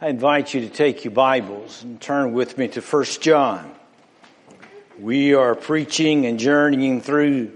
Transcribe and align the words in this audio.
I 0.00 0.10
invite 0.10 0.54
you 0.54 0.60
to 0.60 0.68
take 0.68 1.02
your 1.02 1.10
Bibles 1.10 1.82
and 1.82 2.00
turn 2.00 2.32
with 2.32 2.56
me 2.56 2.68
to 2.68 2.80
1 2.80 3.04
John. 3.20 3.68
We 4.96 5.34
are 5.34 5.56
preaching 5.56 6.24
and 6.24 6.38
journeying 6.38 7.00
through 7.00 7.50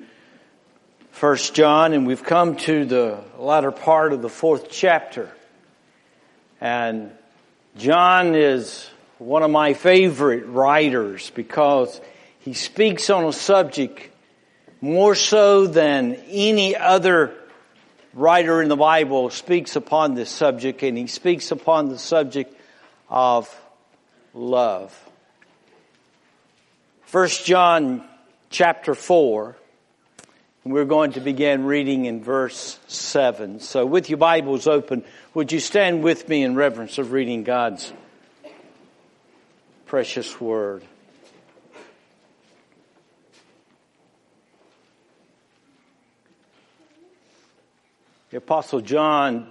1 1.20 1.36
John 1.52 1.92
and 1.92 2.04
we've 2.04 2.24
come 2.24 2.56
to 2.56 2.84
the 2.84 3.22
latter 3.38 3.70
part 3.70 4.12
of 4.12 4.22
the 4.22 4.28
fourth 4.28 4.72
chapter. 4.72 5.30
And 6.60 7.12
John 7.76 8.34
is 8.34 8.90
one 9.18 9.44
of 9.44 9.50
my 9.52 9.74
favorite 9.74 10.46
writers 10.46 11.30
because 11.30 12.00
he 12.40 12.54
speaks 12.54 13.08
on 13.08 13.24
a 13.24 13.32
subject 13.32 14.10
more 14.80 15.14
so 15.14 15.68
than 15.68 16.14
any 16.28 16.74
other 16.74 17.36
writer 18.14 18.62
in 18.62 18.68
the 18.68 18.76
Bible 18.76 19.30
speaks 19.30 19.76
upon 19.76 20.14
this 20.14 20.30
subject, 20.30 20.82
and 20.82 20.96
he 20.96 21.06
speaks 21.06 21.50
upon 21.50 21.88
the 21.88 21.98
subject 21.98 22.54
of 23.08 23.54
love. 24.34 24.98
First 27.04 27.44
John 27.44 28.06
chapter 28.50 28.94
4, 28.94 29.56
we're 30.64 30.84
going 30.84 31.12
to 31.12 31.20
begin 31.20 31.64
reading 31.64 32.04
in 32.04 32.22
verse 32.22 32.78
7. 32.86 33.60
So 33.60 33.84
with 33.84 34.08
your 34.08 34.18
Bibles 34.18 34.66
open, 34.66 35.04
would 35.34 35.52
you 35.52 35.60
stand 35.60 36.02
with 36.02 36.28
me 36.28 36.42
in 36.42 36.54
reverence 36.54 36.98
of 36.98 37.12
reading 37.12 37.44
God's 37.44 37.92
precious 39.86 40.40
word? 40.40 40.84
The 48.32 48.38
apostle 48.38 48.80
John, 48.80 49.46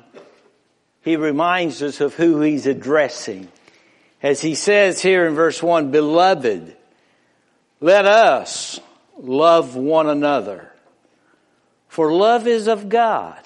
he 1.01 1.15
reminds 1.15 1.83
us 1.83 2.01
of 2.01 2.15
who 2.15 2.41
he's 2.41 2.65
addressing. 2.65 3.47
As 4.23 4.41
he 4.41 4.55
says 4.55 4.99
here 4.99 5.27
in 5.27 5.35
verse 5.35 5.61
one, 5.61 5.91
beloved, 5.91 6.75
let 7.79 8.07
us 8.07 8.79
love 9.19 9.75
one 9.75 10.09
another. 10.09 10.71
For 11.89 12.11
love 12.11 12.47
is 12.47 12.67
of 12.67 12.89
God. 12.89 13.39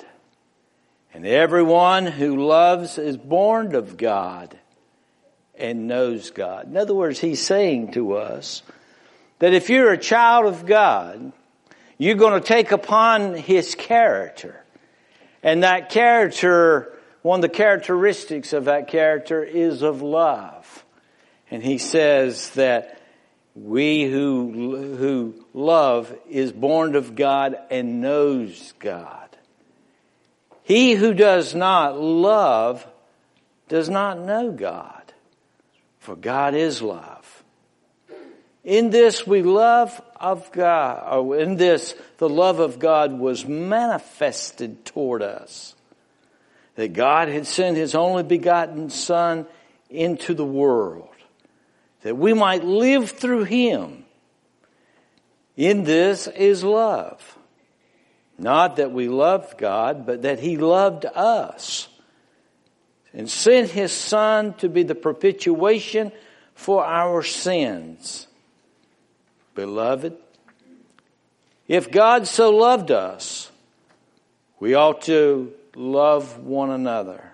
And 1.14 1.28
everyone 1.28 2.06
who 2.06 2.46
loves 2.46 2.98
is 2.98 3.18
born 3.18 3.76
of 3.76 3.98
God 3.98 4.58
and 5.58 5.86
knows 5.86 6.31
God. 6.31 6.68
In 6.68 6.78
other 6.78 6.96
words, 6.96 7.20
he's 7.20 7.46
saying 7.46 7.92
to 7.92 8.14
us 8.14 8.64
that 9.40 9.54
if 9.54 9.70
you're 9.70 9.92
a 9.92 9.98
child 9.98 10.46
of 10.46 10.66
God, 10.66 11.34
you're 11.98 12.16
going 12.16 12.42
to 12.42 12.48
take 12.48 12.72
upon 12.72 13.34
his 13.34 13.76
character. 13.76 14.62
And 15.46 15.62
that 15.62 15.90
character, 15.90 16.92
one 17.22 17.38
of 17.38 17.42
the 17.44 17.50
characteristics 17.50 18.52
of 18.52 18.66
that 18.66 18.88
character 18.88 19.44
is 19.44 19.84
of 19.84 20.02
love. 20.02 20.84
And 21.52 21.62
he 21.62 21.78
says 21.78 22.50
that 22.56 23.00
we 23.54 24.06
who, 24.06 24.96
who 24.96 25.46
love 25.54 26.12
is 26.28 26.52
born 26.52 26.96
of 26.96 27.14
God 27.14 27.58
and 27.70 28.02
knows 28.02 28.74
God. 28.80 29.30
He 30.64 30.96
who 30.96 31.14
does 31.14 31.54
not 31.54 31.96
love 31.96 32.86
does 33.70 33.88
not 33.88 34.20
know 34.20 34.52
God, 34.52 35.14
for 36.00 36.16
God 36.16 36.56
is 36.56 36.82
love. 36.82 37.44
In 38.64 38.90
this 38.90 39.28
we 39.28 39.44
love 39.44 40.02
of 40.16 40.52
God, 40.52 41.04
or 41.12 41.38
in 41.38 41.58
this 41.58 41.96
the 42.18 42.30
love 42.30 42.60
of 42.60 42.80
God 42.80 43.14
was 43.20 43.46
manifested 43.46 44.86
toward 44.86 45.22
us. 45.22 45.76
That 46.76 46.94
God 46.94 47.30
had 47.30 47.48
sent 47.48 47.78
His 47.78 47.96
only 47.96 48.24
begotten 48.24 48.90
Son 48.90 49.46
into 49.90 50.34
the 50.34 50.46
world. 50.46 51.10
That 52.02 52.18
we 52.18 52.34
might 52.34 52.64
live 52.64 53.12
through 53.12 53.46
Him. 53.46 54.06
In 55.56 55.84
this 55.84 56.28
is 56.28 56.64
love. 56.64 57.38
Not 58.38 58.75
that 58.75 58.92
we 58.92 59.08
loved 59.08 59.58
God, 59.58 60.06
but 60.06 60.24
that 60.24 60.40
He 60.40 60.58
loved 60.58 61.06
us. 61.06 61.88
And 63.14 63.30
sent 63.30 63.70
His 63.70 63.94
Son 63.94 64.54
to 64.56 64.68
be 64.68 64.84
the 64.84 64.96
propitiation 64.96 66.12
for 66.54 66.86
our 66.86 67.24
sins. 67.24 68.28
Beloved, 69.56 70.16
if 71.68 71.90
God 71.90 72.28
so 72.28 72.52
loved 72.52 72.92
us, 72.92 73.50
we 74.60 74.76
ought 74.76 75.04
to 75.04 75.54
love 75.76 76.40
one 76.40 76.70
another. 76.70 77.32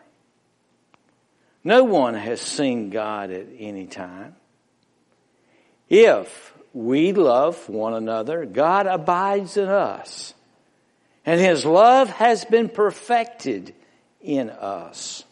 No 1.63 1.83
one 1.83 2.13
has 2.13 2.39
seen 2.39 2.89
God 2.89 3.31
at 3.31 3.47
any 3.57 3.87
time. 3.87 4.35
If 5.89 6.53
we 6.73 7.11
love 7.11 7.67
one 7.67 7.93
another, 7.93 8.45
God 8.45 8.87
abides 8.87 9.57
in 9.57 9.67
us, 9.67 10.33
and 11.25 11.41
His 11.41 11.65
love 11.65 12.09
has 12.09 12.45
been 12.45 12.69
perfected 12.69 13.75
in 14.21 14.49
us. 14.49 15.23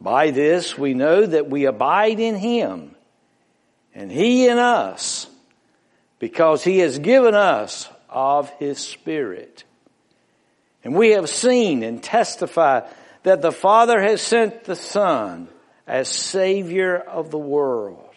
By 0.00 0.32
this 0.32 0.76
we 0.76 0.94
know 0.94 1.24
that 1.24 1.48
we 1.48 1.66
abide 1.66 2.18
in 2.18 2.34
Him, 2.34 2.94
and 3.94 4.10
He 4.10 4.48
in 4.48 4.58
us 4.58 5.28
because 6.22 6.62
he 6.62 6.78
has 6.78 7.00
given 7.00 7.34
us 7.34 7.88
of 8.08 8.48
his 8.60 8.78
spirit. 8.78 9.64
And 10.84 10.94
we 10.94 11.10
have 11.10 11.28
seen 11.28 11.82
and 11.82 12.00
testified 12.00 12.84
that 13.24 13.42
the 13.42 13.50
Father 13.50 14.00
has 14.00 14.22
sent 14.22 14.62
the 14.62 14.76
Son 14.76 15.48
as 15.84 16.08
Savior 16.08 16.96
of 16.96 17.32
the 17.32 17.38
world. 17.38 18.14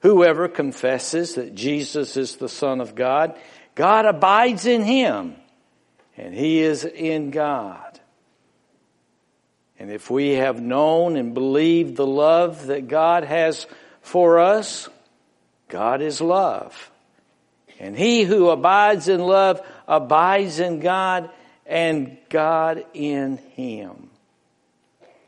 Whoever 0.00 0.48
confesses 0.48 1.36
that 1.36 1.54
Jesus 1.54 2.16
is 2.16 2.34
the 2.34 2.48
Son 2.48 2.80
of 2.80 2.96
God, 2.96 3.38
God 3.76 4.04
abides 4.04 4.66
in 4.66 4.82
him 4.82 5.36
and 6.16 6.34
he 6.34 6.62
is 6.62 6.84
in 6.84 7.30
God. 7.30 8.00
And 9.78 9.88
if 9.88 10.10
we 10.10 10.30
have 10.30 10.60
known 10.60 11.16
and 11.16 11.32
believed 11.32 11.94
the 11.94 12.08
love 12.08 12.66
that 12.66 12.88
God 12.88 13.22
has 13.22 13.68
for 14.00 14.40
us, 14.40 14.88
God 15.72 16.02
is 16.02 16.20
love. 16.20 16.90
And 17.80 17.96
he 17.96 18.24
who 18.24 18.50
abides 18.50 19.08
in 19.08 19.20
love 19.20 19.66
abides 19.88 20.60
in 20.60 20.80
God 20.80 21.30
and 21.64 22.18
God 22.28 22.84
in 22.92 23.38
him. 23.38 24.10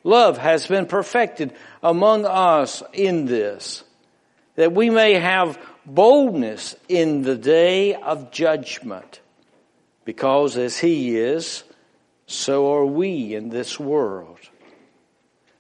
Love 0.03 0.37
has 0.37 0.67
been 0.67 0.85
perfected 0.85 1.55
among 1.83 2.27
us 2.27 2.83
in 2.93 3.25
this, 3.25 3.85
that 4.57 4.75
we 4.75 4.91
may 4.91 5.15
have 5.15 5.59
boldness 5.87 6.77
in 6.91 7.23
the 7.23 7.37
day 7.37 7.95
of 7.95 8.31
judgment. 8.31 9.21
Because 10.05 10.59
as 10.59 10.77
he 10.77 11.17
is, 11.17 11.65
so 12.27 12.75
are 12.75 12.85
we 12.85 13.35
in 13.35 13.49
this 13.49 13.81
world. 13.81 14.39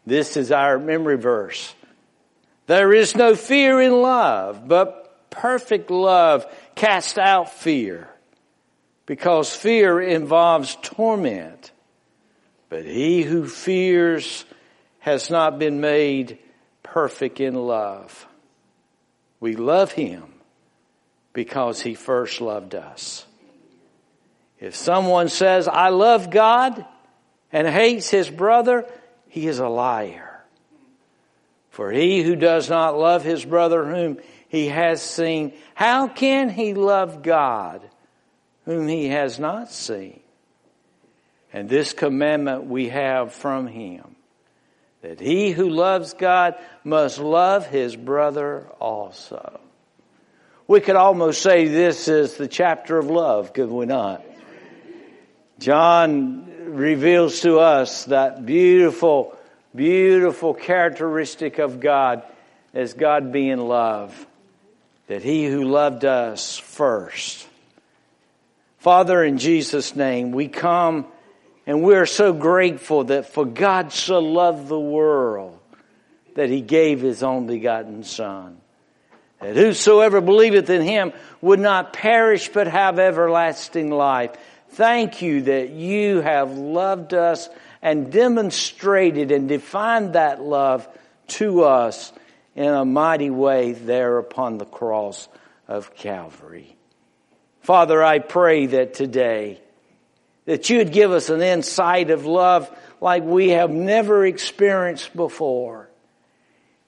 This 0.05 0.37
is 0.37 0.53
our 0.53 0.78
memory 0.78 1.16
verse. 1.16 1.75
There 2.67 2.93
is 2.93 3.15
no 3.15 3.35
fear 3.35 3.81
in 3.81 3.93
love, 4.01 4.67
but 4.67 5.31
perfect 5.31 5.91
love 5.91 6.47
casts 6.75 7.19
out 7.19 7.53
fear 7.53 8.09
because 9.07 9.55
fear 9.55 10.01
involves 10.01 10.77
torment. 10.83 11.73
But 12.69 12.85
he 12.85 13.23
who 13.23 13.47
fears 13.47 14.45
has 15.01 15.31
not 15.31 15.59
been 15.59 15.81
made 15.81 16.39
perfect 16.83 17.41
in 17.41 17.55
love. 17.55 18.27
We 19.41 19.57
love 19.57 19.93
him 19.93 20.25
because 21.35 21.83
he 21.83 21.95
first 21.95 22.41
loved 22.41 22.75
us. 22.75 23.27
If 24.59 24.75
someone 24.75 25.29
says, 25.29 25.69
I 25.69 25.91
love 25.91 26.31
God 26.31 26.87
and 27.53 27.69
hates 27.69 28.09
his 28.09 28.31
brother, 28.31 28.87
he 29.29 29.47
is 29.47 29.59
a 29.59 29.69
liar. 29.69 30.24
For 31.74 31.91
he 31.91 32.22
who 32.22 32.36
does 32.36 32.71
not 32.71 32.97
love 32.97 33.24
his 33.24 33.44
brother 33.44 33.84
whom 33.84 34.18
he 34.48 34.68
has 34.68 35.03
seen, 35.03 35.54
how 35.74 36.06
can 36.06 36.48
he 36.48 36.72
love 36.72 37.21
God 37.24 37.82
whom 38.65 38.86
he 38.86 39.09
has 39.09 39.41
not 39.41 39.72
seen? 39.72 40.21
And 41.53 41.68
this 41.68 41.92
commandment 41.92 42.66
we 42.66 42.91
have 42.91 43.32
from 43.32 43.66
him, 43.66 44.15
that 45.03 45.18
he 45.18 45.50
who 45.50 45.68
loves 45.68 46.15
God 46.15 46.54
must 46.84 47.18
love 47.18 47.66
his 47.66 47.97
brother 47.97 48.68
also. 48.78 49.59
We 50.68 50.78
could 50.78 50.94
almost 50.94 51.42
say 51.42 51.66
this 51.66 52.06
is 52.06 52.36
the 52.36 52.47
chapter 52.47 52.98
of 52.98 53.10
love, 53.10 53.53
could 53.53 53.68
we 53.68 53.86
not? 53.86 54.24
John 55.59 56.72
reveals 56.76 57.41
to 57.41 57.59
us 57.59 58.04
that 58.04 58.47
beautiful 58.47 59.36
beautiful 59.74 60.54
characteristic 60.54 61.59
of 61.59 61.80
God 61.80 62.22
as 62.72 62.94
God 62.94 63.32
being 63.32 63.59
love. 63.59 64.26
That 65.06 65.22
He 65.22 65.47
who 65.47 65.65
loved 65.65 66.04
us 66.04 66.59
first. 66.59 67.47
Father, 68.78 69.22
in 69.22 69.38
Jesus' 69.38 69.97
name, 69.97 70.32
we 70.32 70.48
come 70.48 71.06
And 71.66 71.82
we're 71.82 72.06
so 72.06 72.32
grateful 72.32 73.04
that 73.04 73.32
for 73.32 73.44
God 73.44 73.92
so 73.92 74.18
loved 74.18 74.68
the 74.68 74.78
world 74.78 75.59
that 76.34 76.50
he 76.50 76.60
gave 76.60 77.00
his 77.00 77.22
only 77.22 77.56
begotten 77.56 78.04
son. 78.04 78.59
That 79.41 79.56
whosoever 79.56 80.21
believeth 80.21 80.68
in 80.68 80.82
him 80.82 81.12
would 81.41 81.60
not 81.60 81.92
perish 81.92 82.48
but 82.48 82.66
have 82.66 82.98
everlasting 82.98 83.91
life. 83.91 84.32
Thank 84.71 85.22
you 85.22 85.42
that 85.42 85.71
you 85.71 86.21
have 86.21 86.53
loved 86.53 87.15
us 87.15 87.48
and 87.84 88.10
demonstrated 88.10 89.31
and 89.31 89.47
defined 89.47 90.15
that 90.15 90.41
love 90.41 90.89
to 91.28 91.65
us 91.65 92.13
in 92.57 92.66
a 92.66 92.84
mighty 92.84 93.28
way 93.28 93.72
there 93.72 94.16
upon 94.16 94.57
the 94.57 94.65
cross 94.65 95.28
of 95.69 95.95
Calvary. 95.95 96.77
Father, 97.60 98.03
I 98.03 98.21
pray 98.21 98.66
that 98.66 98.95
today 98.95 99.60
that 100.47 100.71
you'd 100.71 100.92
give 100.92 101.13
us 101.13 101.28
an 101.28 101.42
insight 101.42 102.10
of 102.10 102.25
love 102.25 102.75
like 103.03 103.22
we 103.22 103.51
have 103.51 103.71
never 103.71 104.25
experienced 104.25 105.15
before. 105.15 105.91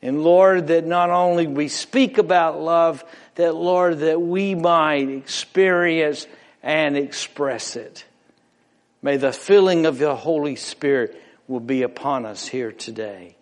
And 0.00 0.22
Lord, 0.24 0.68
that 0.68 0.86
not 0.86 1.10
only 1.10 1.46
we 1.46 1.68
speak 1.68 2.16
about 2.16 2.58
love, 2.58 3.04
that 3.34 3.54
Lord, 3.54 3.98
that 3.98 4.20
we 4.20 4.54
might 4.54 5.10
experience 5.10 6.26
and 6.62 6.96
express 6.96 7.76
it. 7.76 8.05
May 9.02 9.16
the 9.16 9.32
filling 9.32 9.86
of 9.86 9.98
the 9.98 10.14
Holy 10.14 10.56
Spirit 10.56 11.20
will 11.46 11.60
be 11.60 11.82
upon 11.82 12.26
us 12.26 12.46
here 12.46 12.72
today. 12.72 13.36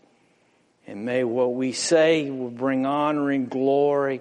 And 0.86 1.04
may 1.04 1.24
what 1.24 1.54
we 1.54 1.72
say 1.72 2.30
will 2.30 2.50
bring 2.50 2.84
honor 2.84 3.30
and 3.30 3.48
glory 3.48 4.20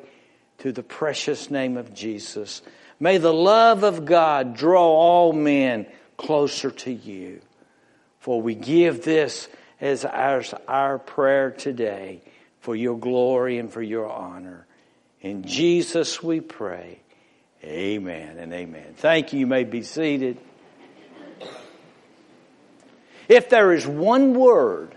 to 0.59 0.71
the 0.71 0.83
precious 0.83 1.51
name 1.51 1.75
of 1.75 1.94
Jesus. 1.94 2.62
May 3.00 3.18
the 3.18 3.33
love 3.33 3.83
of 3.83 4.06
God 4.06 4.56
draw 4.56 4.85
all 4.85 5.33
men 5.33 5.88
closer 6.15 6.71
to 6.71 6.91
you. 6.91 7.41
For 8.19 8.41
we 8.41 8.56
give 8.56 9.03
this 9.03 9.50
as 9.81 10.06
our, 10.06 10.44
our 10.68 11.00
prayer 11.00 11.51
today 11.51 12.21
for 12.62 12.74
your 12.74 12.97
glory 12.97 13.57
and 13.57 13.71
for 13.71 13.81
your 13.81 14.09
honor. 14.09 14.65
In 15.19 15.44
Jesus 15.44 16.24
we 16.24 16.39
pray. 16.39 17.00
Amen 17.65 18.38
and 18.38 18.53
amen. 18.53 18.94
Thank 18.95 19.33
you. 19.33 19.39
You 19.39 19.47
may 19.47 19.65
be 19.65 19.83
seated. 19.83 20.38
If 23.27 23.49
there 23.49 23.71
is 23.73 23.85
one 23.87 24.33
word 24.33 24.95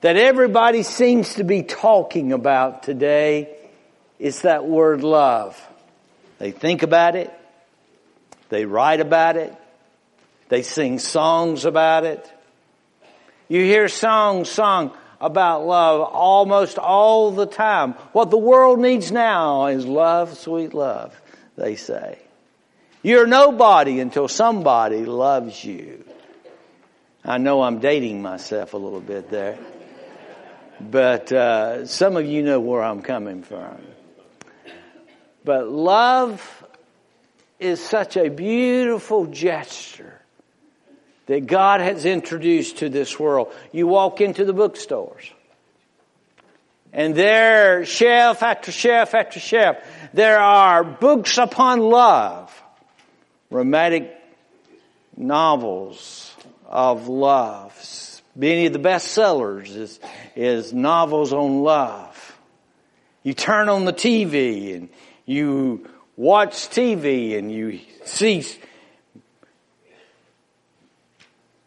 that 0.00 0.16
everybody 0.16 0.82
seems 0.82 1.34
to 1.34 1.44
be 1.44 1.62
talking 1.62 2.32
about 2.32 2.82
today, 2.82 3.48
it's 4.18 4.42
that 4.42 4.66
word 4.66 5.02
love. 5.02 5.60
They 6.38 6.50
think 6.50 6.82
about 6.82 7.16
it. 7.16 7.32
They 8.50 8.66
write 8.66 9.00
about 9.00 9.36
it. 9.36 9.54
They 10.48 10.62
sing 10.62 10.98
songs 10.98 11.64
about 11.64 12.04
it. 12.04 12.30
You 13.48 13.60
hear 13.62 13.88
songs 13.88 14.50
sung 14.50 14.92
about 15.20 15.66
love 15.66 16.02
almost 16.02 16.78
all 16.78 17.30
the 17.30 17.46
time. 17.46 17.92
What 18.12 18.30
the 18.30 18.36
world 18.38 18.78
needs 18.78 19.10
now 19.10 19.66
is 19.66 19.86
love, 19.86 20.36
sweet 20.36 20.74
love, 20.74 21.18
they 21.56 21.76
say. 21.76 22.18
You're 23.02 23.26
nobody 23.26 24.00
until 24.00 24.28
somebody 24.28 25.04
loves 25.04 25.64
you. 25.64 26.04
I 27.26 27.38
know 27.38 27.62
I'm 27.62 27.78
dating 27.78 28.20
myself 28.20 28.74
a 28.74 28.76
little 28.76 29.00
bit 29.00 29.30
there, 29.30 29.58
but 30.78 31.32
uh, 31.32 31.86
some 31.86 32.18
of 32.18 32.26
you 32.26 32.42
know 32.42 32.60
where 32.60 32.82
I'm 32.82 33.00
coming 33.00 33.42
from. 33.42 33.78
But 35.42 35.70
love 35.70 36.66
is 37.58 37.82
such 37.82 38.18
a 38.18 38.28
beautiful 38.28 39.24
gesture 39.24 40.20
that 41.24 41.46
God 41.46 41.80
has 41.80 42.04
introduced 42.04 42.78
to 42.78 42.90
this 42.90 43.18
world. 43.18 43.50
You 43.72 43.86
walk 43.86 44.20
into 44.20 44.44
the 44.44 44.52
bookstores, 44.52 45.24
and 46.92 47.14
there, 47.14 47.86
shelf 47.86 48.42
after 48.42 48.70
shelf 48.70 49.14
after 49.14 49.40
shelf, 49.40 49.78
there 50.12 50.40
are 50.40 50.84
books 50.84 51.38
upon 51.38 51.80
love, 51.80 52.62
romantic 53.48 54.14
novels 55.16 56.33
of 56.66 57.08
love. 57.08 58.20
Many 58.36 58.66
of 58.66 58.72
the 58.72 58.78
best 58.78 59.08
sellers 59.08 59.74
is, 59.74 60.00
is 60.34 60.72
novels 60.72 61.32
on 61.32 61.62
love. 61.62 62.38
You 63.22 63.32
turn 63.32 63.68
on 63.68 63.84
the 63.84 63.92
TV 63.92 64.74
and 64.74 64.88
you 65.24 65.88
watch 66.16 66.52
TV 66.68 67.38
and 67.38 67.50
you 67.50 67.80
see 68.04 68.44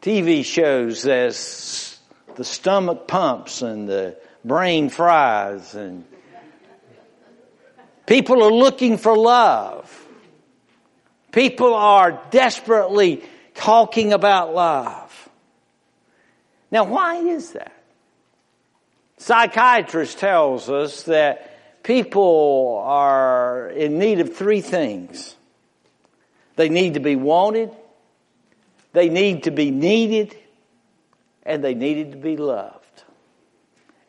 TV 0.01 0.45
shows 0.45 1.05
as 1.07 1.97
the 2.35 2.43
stomach 2.43 3.07
pumps 3.07 3.61
and 3.61 3.89
the 3.89 4.17
brain 4.45 4.89
fries 4.89 5.73
and 5.73 6.05
people 8.05 8.43
are 8.43 8.51
looking 8.51 8.97
for 8.97 9.17
love. 9.17 9.93
People 11.31 11.73
are 11.73 12.21
desperately 12.29 13.23
talking 13.57 14.13
about 14.13 14.53
love. 14.53 15.29
Now 16.71 16.85
why 16.85 17.17
is 17.17 17.51
that? 17.51 17.73
Psychiatrist 19.17 20.19
tells 20.19 20.69
us 20.69 21.03
that 21.03 21.83
people 21.83 22.81
are 22.85 23.69
in 23.69 23.97
need 23.97 24.19
of 24.19 24.35
three 24.35 24.61
things. 24.61 25.35
They 26.55 26.69
need 26.69 26.93
to 26.93 26.99
be 26.99 27.15
wanted, 27.15 27.71
they 28.93 29.09
need 29.09 29.43
to 29.43 29.51
be 29.51 29.71
needed 29.71 30.35
and 31.43 31.63
they 31.63 31.73
needed 31.73 32.11
to 32.11 32.17
be 32.17 32.37
loved. 32.37 32.73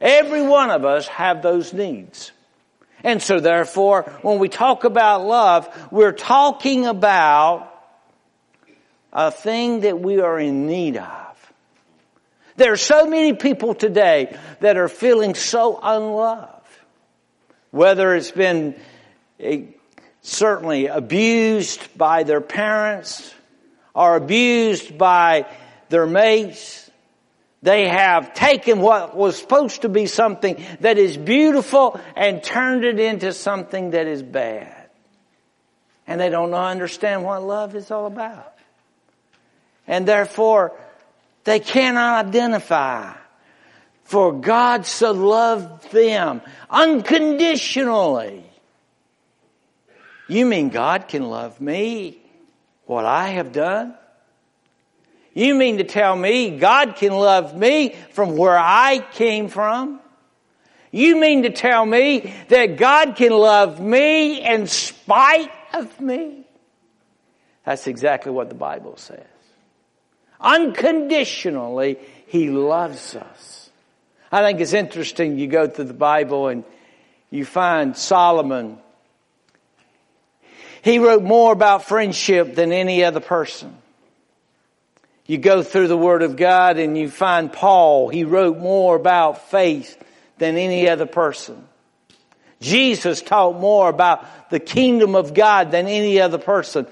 Every 0.01 0.43
one 0.43 0.71
of 0.71 0.85
us 0.85 1.09
have 1.09 1.43
those 1.43 1.73
needs. 1.73 2.33
And 3.05 3.23
so 3.23 3.39
therefore, 3.39 4.03
when 4.23 4.39
we 4.39 4.49
talk 4.49 4.85
about 4.85 5.25
love, 5.25 5.69
we're 5.91 6.13
talking 6.13 6.87
about 6.87 7.68
a 9.19 9.33
thing 9.33 9.81
that 9.81 9.99
we 9.99 10.21
are 10.21 10.39
in 10.39 10.69
need 10.69 10.97
of. 10.97 11.53
There 12.55 12.73
are 12.73 12.77
so 12.77 13.07
many 13.07 13.33
people 13.33 13.75
today 13.75 14.39
that 14.61 14.77
are 14.77 14.89
feeling 14.89 15.35
so 15.35 15.77
unloved. 15.83 16.55
Whether 17.73 18.15
it's 18.15 18.31
been 18.31 18.77
eh, 19.41 19.63
certainly 20.23 20.87
abused 20.87 21.99
by 21.99 22.23
their 22.23 22.41
parents, 22.41 23.35
are 23.93 24.15
abused 24.15 24.97
by 24.97 25.47
their 25.89 26.07
mates. 26.07 26.89
They 27.61 27.89
have 27.89 28.35
taken 28.35 28.81
what 28.81 29.17
was 29.17 29.37
supposed 29.37 29.83
to 29.83 29.89
be 29.89 30.07
something 30.07 30.65
that 30.79 30.97
is 30.97 31.17
beautiful 31.17 32.01
and 32.15 32.41
turned 32.41 32.85
it 32.85 33.01
into 33.01 33.33
something 33.33 33.91
that 33.91 34.07
is 34.07 34.23
bad. 34.23 34.91
And 36.07 36.21
they 36.21 36.31
don't 36.31 36.55
understand 36.55 37.25
what 37.25 37.43
love 37.43 37.75
is 37.75 37.91
all 37.91 38.07
about. 38.07 38.58
And 39.89 40.07
therefore, 40.07 40.79
they 41.43 41.59
cannot 41.59 42.27
identify. 42.27 43.15
For 44.05 44.33
God 44.33 44.87
so 44.87 45.11
loved 45.11 45.91
them 45.91 46.41
unconditionally. 46.71 48.45
You 50.29 50.47
mean 50.47 50.69
God 50.69 51.09
can 51.09 51.29
love 51.29 51.61
me? 51.61 52.19
what 52.89 53.05
I 53.05 53.29
have 53.29 53.53
done? 53.53 53.95
You 55.35 55.55
mean 55.55 55.77
to 55.79 55.85
tell 55.85 56.17
me 56.17 56.59
God 56.59 56.97
can 56.97 57.13
love 57.13 57.57
me 57.57 57.95
from 58.13 58.37
where 58.37 58.59
I 58.59 58.99
came 59.13 59.49
from? 59.49 60.01
You 60.91 61.21
mean 61.21 61.43
to 61.43 61.51
tell 61.51 61.85
me 61.85 62.35
that 62.49 62.79
God 62.79 63.15
can 63.15 63.31
love 63.33 63.79
me 63.79 64.43
in 64.43 64.67
spite 64.67 65.53
of 65.75 66.01
me? 66.01 66.47
That's 67.65 67.87
exactly 67.87 68.33
what 68.33 68.49
the 68.49 68.55
Bible 68.55 68.97
says. 68.97 69.27
Unconditionally, 70.41 71.99
He 72.27 72.51
loves 72.51 73.17
us. 73.17 73.71
I 74.31 74.43
think 74.43 74.61
it's 74.61 74.75
interesting 74.75 75.39
you 75.39 75.47
go 75.47 75.67
through 75.67 75.87
the 75.87 75.95
Bible 75.95 76.49
and 76.49 76.65
you 77.31 77.45
find 77.45 77.97
Solomon 77.97 78.79
he 80.83 80.99
wrote 80.99 81.23
more 81.23 81.53
about 81.53 81.85
friendship 81.85 82.55
than 82.55 82.73
any 82.73 83.05
other 83.05 83.21
person. 83.21 83.77
You 85.27 85.39
go 85.39 85.63
through 85.63 85.89
the 85.89 85.97
Word 85.97 86.23
of 86.23 86.37
God 86.37 86.79
and 86.79 86.97
you 86.97 87.11
find 87.11 87.53
Paul, 87.53 88.09
he 88.09 88.25
wrote 88.25 88.59
more 88.59 88.97
about 88.97 89.51
faith 89.51 90.03
than 90.39 90.57
any 90.57 90.89
other 90.89 91.07
person. 91.07 91.63
Jesus 92.61 93.23
taught 93.23 93.61
more 93.61 93.89
about 93.89 94.51
the 94.51 94.59
kingdom 94.59 95.15
of 95.15 95.35
God 95.35 95.71
than 95.71 95.87
any 95.87 96.21
other 96.21 96.39
person. 96.39 96.87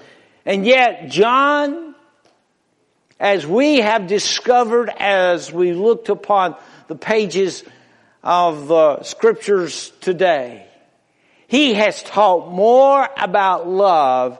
And 0.45 0.65
yet, 0.65 1.09
John, 1.09 1.86
as 3.19 3.45
we 3.45 3.77
have 3.77 4.07
discovered 4.07 4.89
as 4.89 5.51
we 5.51 5.73
looked 5.73 6.09
upon 6.09 6.55
the 6.87 6.95
pages 6.95 7.63
of 8.23 8.67
the 8.67 9.03
scriptures 9.03 9.91
today, 10.01 10.67
he 11.47 11.73
has 11.75 12.03
taught 12.03 12.51
more 12.51 13.07
about 13.17 13.67
love 13.67 14.39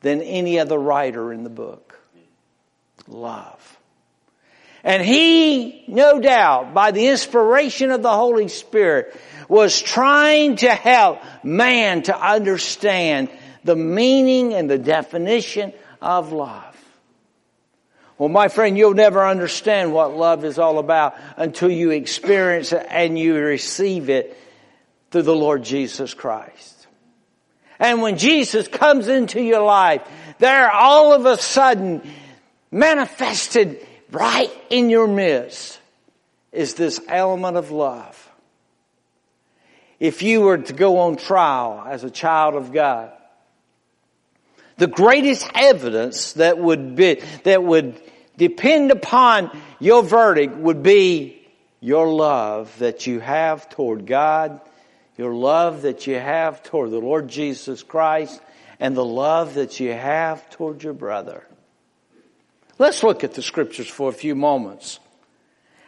than 0.00 0.22
any 0.22 0.58
other 0.58 0.78
writer 0.78 1.32
in 1.32 1.44
the 1.44 1.50
book. 1.50 1.98
love. 3.06 3.78
And 4.84 5.02
he, 5.02 5.84
no 5.88 6.20
doubt, 6.20 6.72
by 6.72 6.92
the 6.92 7.08
inspiration 7.08 7.90
of 7.90 8.02
the 8.02 8.14
Holy 8.14 8.48
Spirit, 8.48 9.18
was 9.48 9.80
trying 9.80 10.56
to 10.56 10.70
help 10.70 11.20
man 11.42 12.02
to 12.04 12.18
understand 12.18 13.28
the 13.64 13.76
meaning 13.76 14.54
and 14.54 14.70
the 14.70 14.78
definition 14.78 15.72
of 16.00 16.32
love. 16.32 16.67
Well, 18.18 18.28
my 18.28 18.48
friend, 18.48 18.76
you'll 18.76 18.94
never 18.94 19.24
understand 19.24 19.92
what 19.92 20.16
love 20.16 20.44
is 20.44 20.58
all 20.58 20.78
about 20.78 21.14
until 21.36 21.70
you 21.70 21.92
experience 21.92 22.72
it 22.72 22.84
and 22.90 23.16
you 23.16 23.36
receive 23.36 24.10
it 24.10 24.36
through 25.10 25.22
the 25.22 25.36
Lord 25.36 25.62
Jesus 25.62 26.14
Christ. 26.14 26.86
And 27.78 28.02
when 28.02 28.18
Jesus 28.18 28.66
comes 28.66 29.06
into 29.06 29.40
your 29.40 29.62
life, 29.62 30.02
there 30.38 30.68
all 30.68 31.12
of 31.12 31.26
a 31.26 31.36
sudden 31.36 32.02
manifested 32.72 33.86
right 34.10 34.50
in 34.68 34.90
your 34.90 35.06
midst 35.06 35.78
is 36.50 36.74
this 36.74 37.00
element 37.08 37.56
of 37.56 37.70
love. 37.70 38.24
If 40.00 40.22
you 40.22 40.40
were 40.40 40.58
to 40.58 40.72
go 40.72 40.98
on 40.98 41.16
trial 41.16 41.84
as 41.86 42.02
a 42.02 42.10
child 42.10 42.54
of 42.54 42.72
God, 42.72 43.12
the 44.76 44.86
greatest 44.86 45.48
evidence 45.54 46.34
that 46.34 46.58
would 46.58 46.94
be, 46.94 47.20
that 47.44 47.62
would 47.62 48.00
depend 48.38 48.90
upon 48.90 49.50
your 49.78 50.02
verdict 50.02 50.54
would 50.56 50.82
be 50.82 51.46
your 51.80 52.08
love 52.08 52.76
that 52.78 53.06
you 53.06 53.20
have 53.20 53.68
toward 53.68 54.06
God, 54.06 54.60
your 55.18 55.34
love 55.34 55.82
that 55.82 56.06
you 56.06 56.14
have 56.14 56.62
toward 56.62 56.90
the 56.90 56.98
Lord 56.98 57.28
Jesus 57.28 57.82
Christ, 57.82 58.40
and 58.80 58.96
the 58.96 59.04
love 59.04 59.54
that 59.54 59.80
you 59.80 59.92
have 59.92 60.48
toward 60.50 60.82
your 60.82 60.94
brother. 60.94 61.44
Let's 62.78 63.02
look 63.02 63.24
at 63.24 63.34
the 63.34 63.42
scriptures 63.42 63.88
for 63.88 64.08
a 64.08 64.12
few 64.12 64.36
moments. 64.36 65.00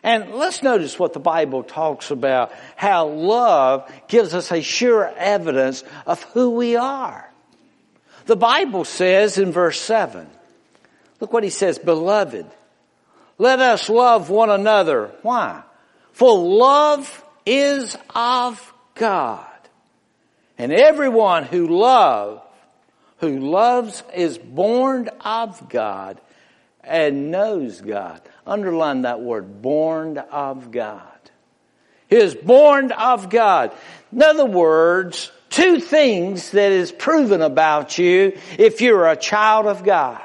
And 0.02 0.35
let's 0.35 0.62
notice 0.62 0.99
what 0.99 1.12
the 1.12 1.21
Bible 1.21 1.62
talks 1.62 2.11
about, 2.11 2.52
how 2.75 3.09
love 3.09 3.90
gives 4.09 4.35
us 4.35 4.50
a 4.50 4.62
sure 4.62 5.12
evidence 5.16 5.85
of 6.07 6.23
who 6.25 6.50
we 6.50 6.75
are. 6.76 7.30
The 8.26 8.37
Bible 8.37 8.85
says 8.85 9.38
in 9.38 9.52
verse 9.52 9.80
7, 9.80 10.26
look 11.21 11.33
what 11.33 11.45
he 11.45 11.50
says, 11.50 11.79
beloved, 11.79 12.47
let 13.39 13.61
us 13.61 13.89
love 13.89 14.31
one 14.31 14.50
another. 14.50 15.12
Why? 15.23 15.62
For 16.12 16.37
love 16.37 17.25
is 17.47 17.97
of 18.15 18.75
God. 18.95 19.47
And 20.59 20.73
everyone 20.73 21.45
who 21.45 21.69
loves, 21.69 22.43
who 23.19 23.39
loves 23.39 24.03
is 24.15 24.37
born 24.37 25.09
of 25.25 25.69
God 25.69 26.21
and 26.83 27.31
knows 27.31 27.81
God. 27.81 28.21
Underline 28.47 29.03
that 29.03 29.21
word, 29.21 29.62
born 29.62 30.19
of 30.19 30.71
God. 30.71 31.03
He 32.09 32.17
is 32.17 32.35
born 32.35 32.93
of 32.93 33.31
God. 33.31 33.73
In 34.12 34.23
other 34.23 34.45
words, 34.45 35.31
two 35.49 35.81
things 35.81 36.50
that 36.50 36.73
is 36.73 36.91
proven 36.91 37.41
about 37.41 37.99
you 37.99 38.39
if 38.59 38.81
you're 38.81 39.09
a 39.09 39.17
child 39.17 39.67
of 39.67 39.85
God. 39.85 40.21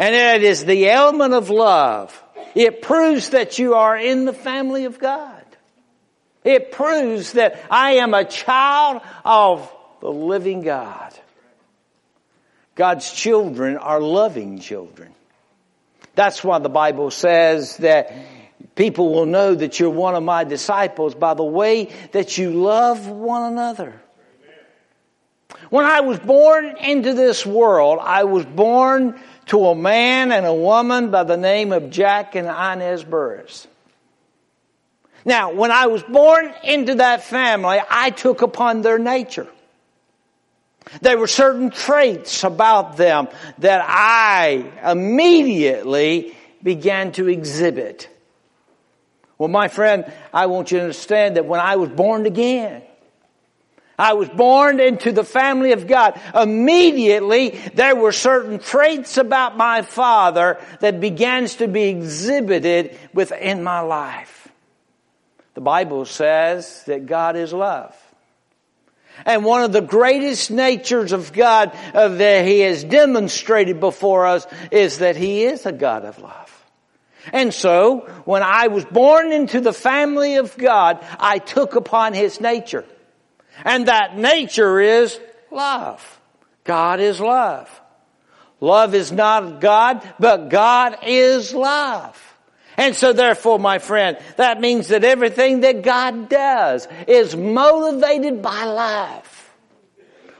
And 0.00 0.14
it 0.14 0.42
is 0.42 0.64
the 0.64 0.88
element 0.88 1.34
of 1.34 1.50
love. 1.50 2.24
It 2.54 2.80
proves 2.80 3.30
that 3.30 3.58
you 3.58 3.74
are 3.74 3.98
in 3.98 4.24
the 4.24 4.32
family 4.32 4.86
of 4.86 4.98
God. 4.98 5.44
It 6.42 6.72
proves 6.72 7.34
that 7.34 7.60
I 7.70 7.96
am 7.96 8.14
a 8.14 8.24
child 8.24 9.02
of 9.26 9.70
the 10.00 10.10
living 10.10 10.62
God. 10.62 11.12
God's 12.76 13.12
children 13.12 13.76
are 13.76 14.00
loving 14.00 14.60
children. 14.60 15.12
That's 16.14 16.42
why 16.42 16.60
the 16.60 16.70
Bible 16.70 17.10
says 17.10 17.76
that 17.76 18.10
people 18.76 19.12
will 19.12 19.26
know 19.26 19.54
that 19.54 19.78
you're 19.78 19.90
one 19.90 20.14
of 20.14 20.22
my 20.22 20.44
disciples 20.44 21.14
by 21.14 21.34
the 21.34 21.44
way 21.44 21.90
that 22.12 22.38
you 22.38 22.52
love 22.52 23.06
one 23.06 23.52
another. 23.52 24.00
When 25.68 25.84
I 25.84 26.00
was 26.00 26.18
born 26.18 26.78
into 26.78 27.12
this 27.12 27.44
world, 27.44 27.98
I 28.00 28.24
was 28.24 28.46
born 28.46 29.20
to 29.50 29.66
a 29.66 29.74
man 29.74 30.30
and 30.30 30.46
a 30.46 30.54
woman 30.54 31.10
by 31.10 31.24
the 31.24 31.36
name 31.36 31.72
of 31.72 31.90
Jack 31.90 32.36
and 32.36 32.46
Inez 32.46 33.02
Burris. 33.02 33.66
Now, 35.24 35.52
when 35.52 35.72
I 35.72 35.88
was 35.88 36.04
born 36.04 36.54
into 36.62 36.94
that 36.96 37.24
family, 37.24 37.78
I 37.90 38.10
took 38.10 38.42
upon 38.42 38.82
their 38.82 38.98
nature. 38.98 39.48
There 41.02 41.18
were 41.18 41.26
certain 41.26 41.70
traits 41.70 42.44
about 42.44 42.96
them 42.96 43.26
that 43.58 43.84
I 43.86 44.70
immediately 44.84 46.36
began 46.62 47.10
to 47.12 47.28
exhibit. 47.28 48.08
Well, 49.36 49.48
my 49.48 49.66
friend, 49.66 50.10
I 50.32 50.46
want 50.46 50.70
you 50.70 50.78
to 50.78 50.84
understand 50.84 51.36
that 51.36 51.44
when 51.44 51.58
I 51.58 51.74
was 51.74 51.88
born 51.90 52.24
again, 52.24 52.82
I 54.00 54.14
was 54.14 54.30
born 54.30 54.80
into 54.80 55.12
the 55.12 55.24
family 55.24 55.72
of 55.72 55.86
God. 55.86 56.18
Immediately, 56.34 57.50
there 57.74 57.94
were 57.94 58.12
certain 58.12 58.58
traits 58.58 59.18
about 59.18 59.58
my 59.58 59.82
father 59.82 60.58
that 60.80 61.00
begins 61.00 61.56
to 61.56 61.68
be 61.68 61.84
exhibited 61.84 62.98
within 63.12 63.62
my 63.62 63.80
life. 63.80 64.48
The 65.52 65.60
Bible 65.60 66.06
says 66.06 66.82
that 66.84 67.04
God 67.04 67.36
is 67.36 67.52
love. 67.52 67.94
And 69.26 69.44
one 69.44 69.64
of 69.64 69.72
the 69.72 69.82
greatest 69.82 70.50
natures 70.50 71.12
of 71.12 71.34
God 71.34 71.76
uh, 71.92 72.08
that 72.08 72.46
He 72.46 72.60
has 72.60 72.82
demonstrated 72.82 73.80
before 73.80 74.24
us 74.24 74.46
is 74.70 74.98
that 74.98 75.16
He 75.16 75.44
is 75.44 75.66
a 75.66 75.72
God 75.72 76.06
of 76.06 76.18
love. 76.20 76.64
And 77.34 77.52
so, 77.52 78.08
when 78.24 78.42
I 78.42 78.68
was 78.68 78.86
born 78.86 79.30
into 79.30 79.60
the 79.60 79.74
family 79.74 80.36
of 80.36 80.56
God, 80.56 81.04
I 81.18 81.36
took 81.38 81.74
upon 81.74 82.14
His 82.14 82.40
nature. 82.40 82.86
And 83.64 83.86
that 83.86 84.16
nature 84.16 84.80
is 84.80 85.18
love. 85.50 86.20
God 86.64 87.00
is 87.00 87.20
love. 87.20 87.68
Love 88.60 88.94
is 88.94 89.10
not 89.10 89.60
God, 89.60 90.06
but 90.18 90.50
God 90.50 90.98
is 91.06 91.54
love. 91.54 92.16
And 92.76 92.94
so 92.94 93.12
therefore, 93.12 93.58
my 93.58 93.78
friend, 93.78 94.18
that 94.36 94.60
means 94.60 94.88
that 94.88 95.04
everything 95.04 95.60
that 95.60 95.82
God 95.82 96.28
does 96.28 96.86
is 97.06 97.36
motivated 97.36 98.42
by 98.42 98.64
love. 98.64 99.39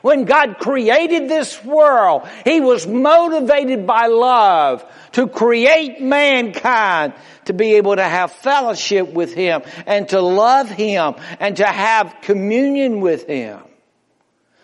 When 0.03 0.25
God 0.25 0.59
created 0.59 1.29
this 1.29 1.63
world, 1.65 2.29
He 2.45 2.61
was 2.61 2.87
motivated 2.87 3.87
by 3.87 4.07
love 4.07 4.85
to 5.13 5.27
create 5.27 6.01
mankind 6.01 7.15
to 7.47 7.53
be 7.53 7.75
able 7.75 7.97
to 7.97 8.05
have 8.05 8.33
fellowship 8.33 9.13
with 9.13 9.35
Him 9.35 9.63
and 9.87 10.09
to 10.11 10.21
love 10.21 10.71
Him 10.71 11.17
and 11.39 11.57
to 11.59 11.67
have 11.67 12.17
communion 12.23 13.01
with 13.01 13.27
Him. 13.27 13.61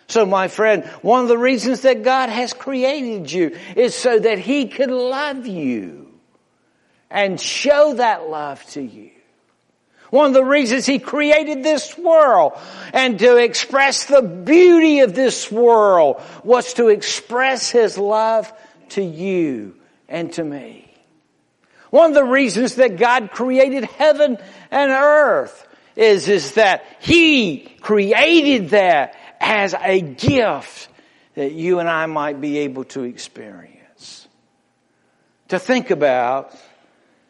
So 0.07 0.25
my 0.25 0.47
friend, 0.47 0.85
one 1.01 1.23
of 1.23 1.27
the 1.27 1.37
reasons 1.37 1.81
that 1.81 2.03
God 2.03 2.29
has 2.29 2.53
created 2.53 3.31
you 3.31 3.57
is 3.75 3.93
so 3.93 4.17
that 4.17 4.39
He 4.39 4.67
could 4.67 4.89
love 4.89 5.45
you 5.45 6.07
and 7.09 7.39
show 7.39 7.95
that 7.95 8.29
love 8.29 8.63
to 8.71 8.81
you. 8.81 9.11
One 10.09 10.27
of 10.27 10.33
the 10.33 10.43
reasons 10.43 10.85
he 10.85 10.99
created 10.99 11.63
this 11.63 11.97
world 11.97 12.53
and 12.93 13.19
to 13.19 13.37
express 13.37 14.05
the 14.05 14.21
beauty 14.21 15.01
of 15.01 15.13
this 15.13 15.51
world 15.51 16.21
was 16.43 16.73
to 16.75 16.87
express 16.87 17.69
his 17.69 17.97
love 17.97 18.51
to 18.89 19.03
you 19.03 19.75
and 20.07 20.31
to 20.33 20.43
me. 20.43 20.93
One 21.89 22.11
of 22.11 22.15
the 22.15 22.23
reasons 22.23 22.75
that 22.75 22.97
God 22.97 23.31
created 23.31 23.85
heaven 23.85 24.37
and 24.71 24.91
earth 24.91 25.67
is, 25.95 26.27
is 26.27 26.53
that 26.53 26.85
he 26.99 27.59
created 27.81 28.69
that 28.69 29.15
as 29.39 29.73
a 29.73 30.01
gift 30.01 30.89
that 31.35 31.51
you 31.51 31.79
and 31.79 31.89
I 31.89 32.05
might 32.05 32.39
be 32.41 32.59
able 32.59 32.83
to 32.85 33.03
experience. 33.03 34.27
To 35.49 35.59
think 35.59 35.91
about 35.91 36.53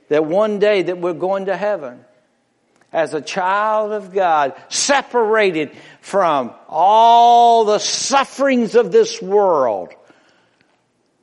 that 0.09 0.25
one 0.25 0.59
day 0.59 0.83
that 0.83 0.97
we're 0.99 1.13
going 1.13 1.45
to 1.45 1.57
heaven 1.57 2.03
as 2.91 3.13
a 3.13 3.21
child 3.21 3.91
of 3.91 4.13
God, 4.13 4.53
separated 4.69 5.71
from 6.01 6.53
all 6.67 7.65
the 7.65 7.79
sufferings 7.79 8.75
of 8.75 8.91
this 8.91 9.21
world. 9.21 9.93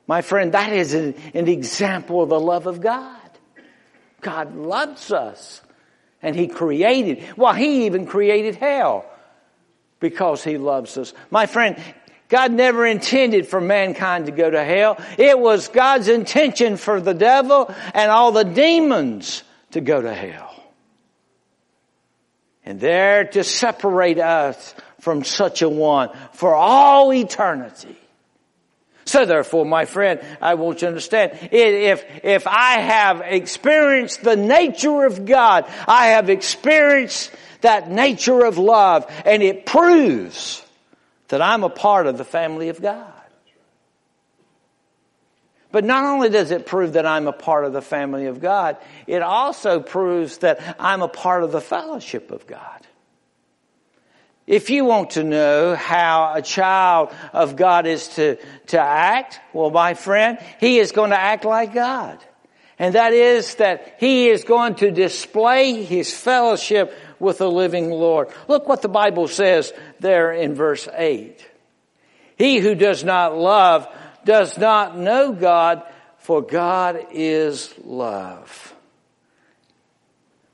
My 0.07 0.21
friend, 0.21 0.53
that 0.53 0.71
is 0.71 0.93
an, 0.93 1.15
an 1.33 1.47
example 1.47 2.21
of 2.21 2.29
the 2.29 2.39
love 2.39 2.67
of 2.67 2.81
God. 2.81 3.19
God 4.21 4.55
loves 4.55 5.11
us. 5.11 5.61
And 6.21 6.35
He 6.35 6.47
created, 6.47 7.23
well, 7.37 7.53
He 7.53 7.85
even 7.85 8.05
created 8.05 8.55
hell 8.55 9.05
because 9.99 10.43
He 10.43 10.57
loves 10.57 10.97
us. 10.97 11.13
My 11.29 11.45
friend, 11.45 11.81
God 12.29 12.51
never 12.51 12.85
intended 12.85 13.47
for 13.47 13.61
mankind 13.61 14.25
to 14.25 14.31
go 14.31 14.49
to 14.49 14.63
hell. 14.63 14.97
It 15.17 15.37
was 15.37 15.67
God's 15.67 16.07
intention 16.07 16.77
for 16.77 16.99
the 16.99 17.13
devil 17.13 17.73
and 17.93 18.09
all 18.09 18.31
the 18.31 18.43
demons 18.43 19.43
to 19.71 19.81
go 19.81 20.01
to 20.01 20.13
hell. 20.13 20.54
And 22.65 22.79
there 22.79 23.25
to 23.25 23.43
separate 23.43 24.17
us 24.17 24.73
from 24.99 25.23
such 25.23 25.61
a 25.61 25.69
one 25.69 26.09
for 26.33 26.55
all 26.55 27.13
eternity. 27.13 27.95
So 29.05 29.25
therefore, 29.25 29.65
my 29.65 29.85
friend, 29.85 30.19
I 30.41 30.55
want 30.55 30.77
you 30.77 30.79
to 30.81 30.87
understand, 30.87 31.37
if, 31.51 32.03
if 32.23 32.47
I 32.47 32.79
have 32.79 33.21
experienced 33.21 34.23
the 34.23 34.35
nature 34.35 35.05
of 35.05 35.25
God, 35.25 35.65
I 35.87 36.07
have 36.07 36.31
experienced 36.31 37.31
that 37.61 37.89
nature 37.89 38.45
of 38.45 38.57
love, 38.57 39.05
and 39.23 39.43
it 39.43 39.67
proves 39.67 40.63
that 41.27 41.41
I'm 41.41 41.63
a 41.63 41.69
part 41.69 42.07
of 42.07 42.17
the 42.17 42.25
family 42.25 42.69
of 42.69 42.81
God. 42.81 43.13
But 45.75 45.83
not 45.83 46.05
only 46.05 46.29
does 46.29 46.51
it 46.51 46.65
prove 46.65 46.93
that 46.93 47.05
I'm 47.05 47.27
a 47.27 47.33
part 47.33 47.65
of 47.65 47.73
the 47.73 47.81
family 47.81 48.27
of 48.27 48.39
God, 48.39 48.77
it 49.07 49.21
also 49.21 49.81
proves 49.81 50.37
that 50.37 50.77
I'm 50.79 51.01
a 51.01 51.09
part 51.09 51.43
of 51.43 51.51
the 51.51 51.59
fellowship 51.59 52.31
of 52.31 52.47
God. 52.47 52.79
If 54.47 54.69
you 54.69 54.85
want 54.85 55.09
to 55.09 55.23
know 55.25 55.75
how 55.75 56.31
a 56.33 56.41
child 56.41 57.13
of 57.33 57.57
God 57.57 57.87
is 57.87 58.07
to, 58.15 58.37
to 58.67 58.79
act, 58.79 59.41
well, 59.51 59.69
my 59.69 59.95
friend, 59.95 60.39
he 60.61 60.79
is 60.79 60.93
going 60.93 61.09
to 61.09 61.19
act 61.19 61.43
like 61.43 61.73
God. 61.73 62.23
And 62.79 62.95
that 62.95 63.11
is 63.11 63.55
that 63.55 63.97
he 63.99 64.29
is 64.29 64.45
going 64.45 64.75
to 64.75 64.91
display 64.91 65.83
his 65.83 66.13
fellowship 66.13 66.97
with 67.19 67.39
the 67.39 67.51
living 67.51 67.91
Lord. 67.91 68.29
Look 68.47 68.69
what 68.69 68.81
the 68.81 68.87
Bible 68.87 69.27
says 69.27 69.73
there 69.99 70.31
in 70.31 70.55
verse 70.55 70.87
8. 70.95 71.45
He 72.37 72.59
who 72.59 72.75
does 72.75 73.03
not 73.03 73.37
love 73.37 73.89
does 74.25 74.57
not 74.57 74.97
know 74.97 75.31
God, 75.31 75.83
for 76.17 76.41
God 76.41 77.07
is 77.11 77.73
love. 77.83 78.73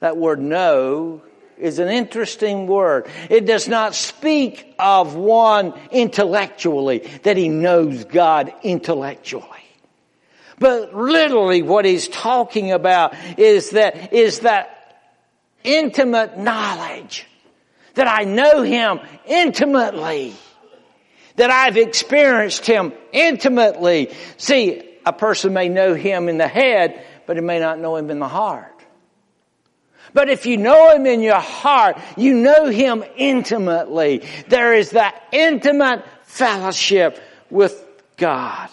That 0.02 0.18
word 0.18 0.40
know 0.40 1.22
is 1.58 1.80
an 1.80 1.90
interesting 1.90 2.68
word. 2.68 3.08
It 3.30 3.46
does 3.46 3.68
not 3.68 3.96
speak 3.96 4.76
of 4.78 5.16
one 5.16 5.74
intellectually, 5.92 7.00
that 7.24 7.38
he 7.38 7.50
knows 7.50 8.04
God 8.06 8.54
intellectually. 8.64 9.48
But 10.60 10.96
literally 10.96 11.62
what 11.62 11.86
he's 11.86 12.08
talking 12.08 12.72
about 12.72 13.16
is 13.38 13.72
that, 13.72 14.14
is 14.14 14.42
that 14.42 15.02
intimate 15.64 16.38
knowledge. 16.38 17.26
That 17.96 18.08
I 18.08 18.24
know 18.24 18.62
him 18.62 19.00
intimately 19.26 20.34
that 21.36 21.50
I've 21.50 21.78
experienced 21.78 22.66
Him 22.66 22.94
intimately. 23.12 24.12
See, 24.38 24.84
a 25.06 25.14
person 25.14 25.54
may 25.54 25.70
know 25.70 25.94
Him 25.94 26.30
in 26.30 26.38
the 26.38 26.48
head, 26.48 27.06
but 27.26 27.38
he 27.38 27.42
may 27.42 27.60
not 27.60 27.80
know 27.80 27.96
Him 27.96 28.10
in 28.10 28.20
the 28.20 28.28
heart. 28.28 28.68
But 30.14 30.30
if 30.30 30.46
you 30.46 30.58
know 30.58 30.96
Him 30.96 31.06
in 31.06 31.22
your 31.22 31.40
heart, 31.40 31.98
you 32.18 32.34
know 32.36 32.66
Him 32.68 33.04
intimately. 33.16 34.24
There 34.48 34.74
is 34.74 34.92
that 34.92 35.22
intimate 35.32 36.04
fellowship 36.24 37.22
with 37.50 37.84
God. 38.18 38.70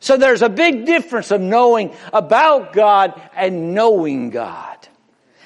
So 0.00 0.16
there's 0.16 0.42
a 0.42 0.48
big 0.48 0.86
difference 0.86 1.30
of 1.30 1.40
knowing 1.40 1.94
about 2.12 2.72
God 2.72 3.20
and 3.36 3.74
knowing 3.74 4.30
God. 4.30 4.76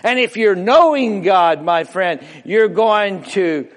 And 0.03 0.19
if 0.19 0.37
you're 0.37 0.57
knowing 0.57 1.23
God, 1.23 1.63
my 1.63 1.85
friend, 1.85 2.21
you're 2.45 2.69
going 2.69 3.23
to 3.25 3.69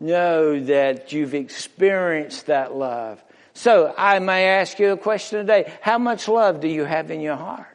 know 0.00 0.58
that 0.58 1.12
you've 1.12 1.34
experienced 1.34 2.46
that 2.46 2.74
love. 2.74 3.22
So 3.52 3.92
I 3.96 4.18
may 4.18 4.48
ask 4.48 4.78
you 4.78 4.92
a 4.92 4.96
question 4.96 5.40
today. 5.40 5.72
How 5.82 5.98
much 5.98 6.26
love 6.28 6.60
do 6.60 6.68
you 6.68 6.84
have 6.84 7.10
in 7.10 7.20
your 7.20 7.36
heart? 7.36 7.66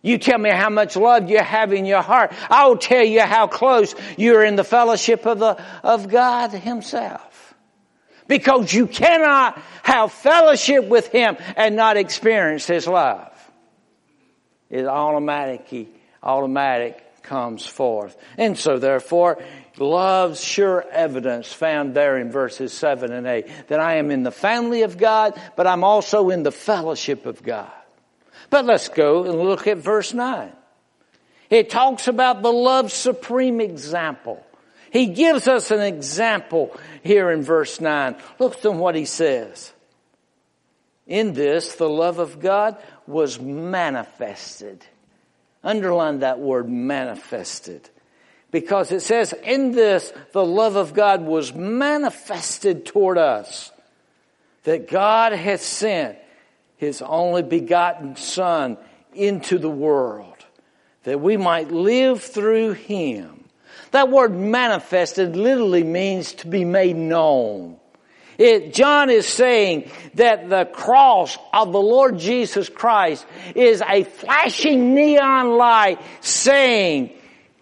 You 0.00 0.18
tell 0.18 0.38
me 0.38 0.50
how 0.50 0.68
much 0.68 0.96
love 0.96 1.30
you 1.30 1.38
have 1.38 1.72
in 1.72 1.86
your 1.86 2.02
heart. 2.02 2.32
I 2.50 2.66
will 2.66 2.76
tell 2.76 3.04
you 3.04 3.22
how 3.22 3.46
close 3.46 3.94
you're 4.18 4.44
in 4.44 4.54
the 4.54 4.64
fellowship 4.64 5.26
of 5.26 5.38
the, 5.38 5.62
of 5.82 6.08
God 6.08 6.50
Himself. 6.50 7.54
Because 8.26 8.72
you 8.72 8.86
cannot 8.86 9.60
have 9.82 10.12
fellowship 10.12 10.86
with 10.88 11.08
Him 11.08 11.36
and 11.56 11.74
not 11.74 11.96
experience 11.96 12.66
His 12.66 12.86
love. 12.86 13.32
It 14.68 14.86
automatically, 14.86 15.88
automatic 16.22 17.22
comes 17.22 17.66
forth. 17.66 18.16
And 18.36 18.58
so 18.58 18.78
therefore, 18.78 19.42
love's 19.78 20.42
sure 20.42 20.84
evidence 20.90 21.52
found 21.52 21.94
there 21.94 22.16
in 22.18 22.30
verses 22.30 22.72
7 22.72 23.12
and 23.12 23.26
8 23.26 23.68
that 23.68 23.80
I 23.80 23.96
am 23.96 24.10
in 24.10 24.22
the 24.22 24.30
family 24.30 24.82
of 24.82 24.98
God, 24.98 25.40
but 25.56 25.66
I'm 25.66 25.84
also 25.84 26.30
in 26.30 26.42
the 26.42 26.52
fellowship 26.52 27.26
of 27.26 27.42
God. 27.42 27.72
But 28.50 28.64
let's 28.64 28.88
go 28.88 29.24
and 29.24 29.34
look 29.40 29.66
at 29.66 29.78
verse 29.78 30.14
9. 30.14 30.52
It 31.50 31.70
talks 31.70 32.08
about 32.08 32.42
the 32.42 32.52
love 32.52 32.92
supreme 32.92 33.60
example. 33.60 34.44
He 34.90 35.06
gives 35.06 35.48
us 35.48 35.70
an 35.70 35.80
example 35.80 36.76
here 37.02 37.30
in 37.30 37.42
verse 37.42 37.80
9. 37.80 38.16
Look 38.38 38.64
at 38.64 38.74
what 38.74 38.94
he 38.94 39.06
says. 39.06 39.72
In 41.06 41.32
this, 41.32 41.74
the 41.74 41.88
love 41.88 42.18
of 42.18 42.40
God 42.40 42.76
was 43.06 43.40
manifested. 43.40 44.84
Underline 45.62 46.20
that 46.20 46.38
word 46.38 46.68
manifested 46.68 47.90
because 48.54 48.92
it 48.92 49.00
says, 49.00 49.32
in 49.42 49.72
this, 49.72 50.12
the 50.30 50.46
love 50.46 50.76
of 50.76 50.94
God 50.94 51.22
was 51.22 51.52
manifested 51.52 52.86
toward 52.86 53.18
us. 53.18 53.72
That 54.62 54.88
God 54.88 55.32
hath 55.32 55.60
sent 55.60 56.16
His 56.76 57.02
only 57.02 57.42
begotten 57.42 58.14
Son 58.14 58.78
into 59.12 59.58
the 59.58 59.68
world. 59.68 60.36
That 61.02 61.20
we 61.20 61.36
might 61.36 61.72
live 61.72 62.22
through 62.22 62.74
Him. 62.74 63.42
That 63.90 64.08
word 64.08 64.32
manifested 64.32 65.34
literally 65.34 65.82
means 65.82 66.34
to 66.34 66.46
be 66.46 66.64
made 66.64 66.94
known. 66.94 67.78
It, 68.38 68.72
John 68.72 69.10
is 69.10 69.26
saying 69.26 69.90
that 70.14 70.48
the 70.48 70.64
cross 70.64 71.36
of 71.52 71.72
the 71.72 71.80
Lord 71.80 72.20
Jesus 72.20 72.68
Christ 72.68 73.26
is 73.56 73.82
a 73.82 74.04
flashing 74.04 74.94
neon 74.94 75.56
light 75.56 76.00
saying 76.20 77.10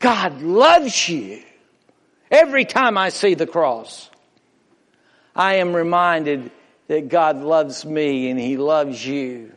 God 0.02 0.42
loves 0.42 1.08
you. 1.08 1.42
Every 2.30 2.66
time 2.66 2.98
I 2.98 3.08
see 3.08 3.34
the 3.34 3.46
cross, 3.46 4.10
I 5.34 5.54
am 5.56 5.74
reminded 5.74 6.50
that 6.88 7.08
God 7.08 7.38
loves 7.38 7.86
me 7.86 8.28
and 8.28 8.38
He 8.38 8.58
loves 8.58 9.06
you. 9.06 9.52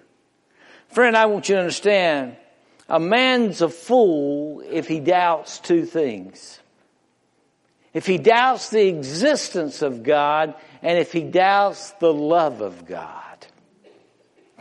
Friend, 0.90 1.18
I 1.18 1.26
want 1.26 1.50
you 1.50 1.56
to 1.56 1.60
understand, 1.60 2.38
a 2.88 3.00
man's 3.00 3.62
a 3.62 3.70
fool 3.70 4.62
if 4.66 4.88
he 4.88 5.00
doubts 5.00 5.60
two 5.60 5.86
things. 5.86 6.60
If 7.94 8.06
he 8.06 8.18
doubts 8.18 8.70
the 8.70 8.88
existence 8.88 9.82
of 9.82 10.04
God 10.04 10.54
and 10.82 10.98
if 10.98 11.12
he 11.12 11.24
doubts 11.24 11.92
the 12.00 12.14
love 12.14 12.62
of 12.62 12.86
God. 12.86 13.48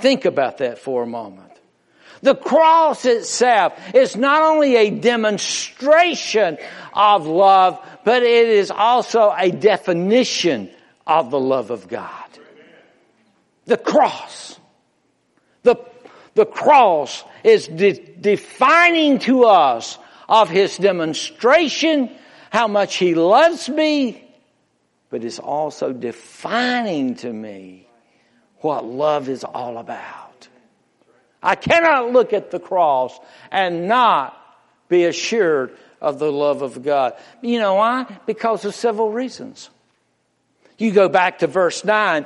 Think 0.01 0.25
about 0.25 0.59
that 0.59 0.79
for 0.79 1.03
a 1.03 1.07
moment. 1.07 1.44
The 2.25 2.35
cross 2.35 3.05
itself 3.05 3.75
is 3.95 4.17
not 4.17 4.41
only 4.41 4.77
a 4.77 4.89
demonstration 4.89 6.57
of 6.95 7.27
love, 7.27 7.79
but 8.03 8.23
it 8.23 8.49
is 8.49 8.71
also 8.71 9.31
a 9.37 9.51
definition 9.51 10.71
of 11.07 11.31
the 11.31 11.39
love 11.39 11.71
of 11.71 11.87
God. 11.87 12.25
The 13.67 13.77
cross. 13.77 14.59
The, 15.65 15.77
the 16.33 16.47
cross 16.47 17.23
is 17.45 17.69
de- 17.69 18.17
defining 18.19 19.19
to 19.21 19.45
us 19.45 19.99
of 20.27 20.49
His 20.49 20.79
demonstration 20.79 22.11
how 22.49 22.69
much 22.69 22.95
He 22.97 23.15
loves 23.15 23.69
me, 23.69 24.27
but 25.11 25.25
it's 25.25 25.39
also 25.39 25.93
defining 25.93 27.17
to 27.17 27.31
me 27.31 27.87
what 28.61 28.87
love 28.87 29.29
is 29.29 29.45
all 29.45 29.77
about. 29.77 30.24
I 31.45 31.57
cannot 31.57 32.11
look 32.11 32.33
at 32.33 32.51
the 32.51 32.59
cross 32.59 33.17
and 33.53 33.87
not 33.87 34.35
be 34.89 35.05
assured 35.05 35.77
of 36.01 36.19
the 36.19 36.33
love 36.33 36.63
of 36.63 36.83
God. 36.83 37.15
You 37.43 37.59
know 37.59 37.75
why? 37.75 38.07
Because 38.27 38.65
of 38.65 38.75
several 38.75 39.11
reasons. 39.11 39.69
You 40.79 40.91
go 40.91 41.09
back 41.09 41.41
to 41.41 41.47
verse 41.47 41.85
9 41.85 42.25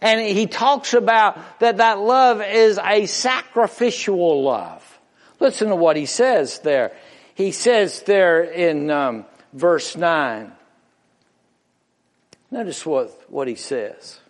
and 0.00 0.20
he 0.20 0.46
talks 0.46 0.94
about 0.94 1.60
that 1.60 1.78
that 1.78 1.98
love 1.98 2.40
is 2.40 2.78
a 2.82 3.06
sacrificial 3.06 4.42
love. 4.42 4.98
Listen 5.40 5.68
to 5.68 5.76
what 5.76 5.96
he 5.96 6.06
says 6.06 6.60
there. 6.60 6.92
He 7.34 7.50
says 7.50 8.02
there 8.02 8.42
in 8.42 8.90
um, 8.90 9.26
verse 9.52 9.96
9. 9.96 10.52
Notice 12.52 12.86
what, 12.86 13.30
what 13.30 13.48
he 13.48 13.56
says 13.56 14.20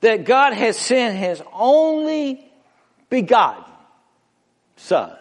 that 0.00 0.24
God 0.24 0.52
has 0.52 0.76
sent 0.76 1.18
His 1.18 1.42
only 1.52 2.50
begotten 3.08 3.64
Son. 4.76 5.12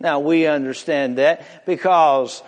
Now 0.00 0.20
we 0.20 0.46
understand 0.46 1.18
that 1.18 1.66
because 1.66 2.42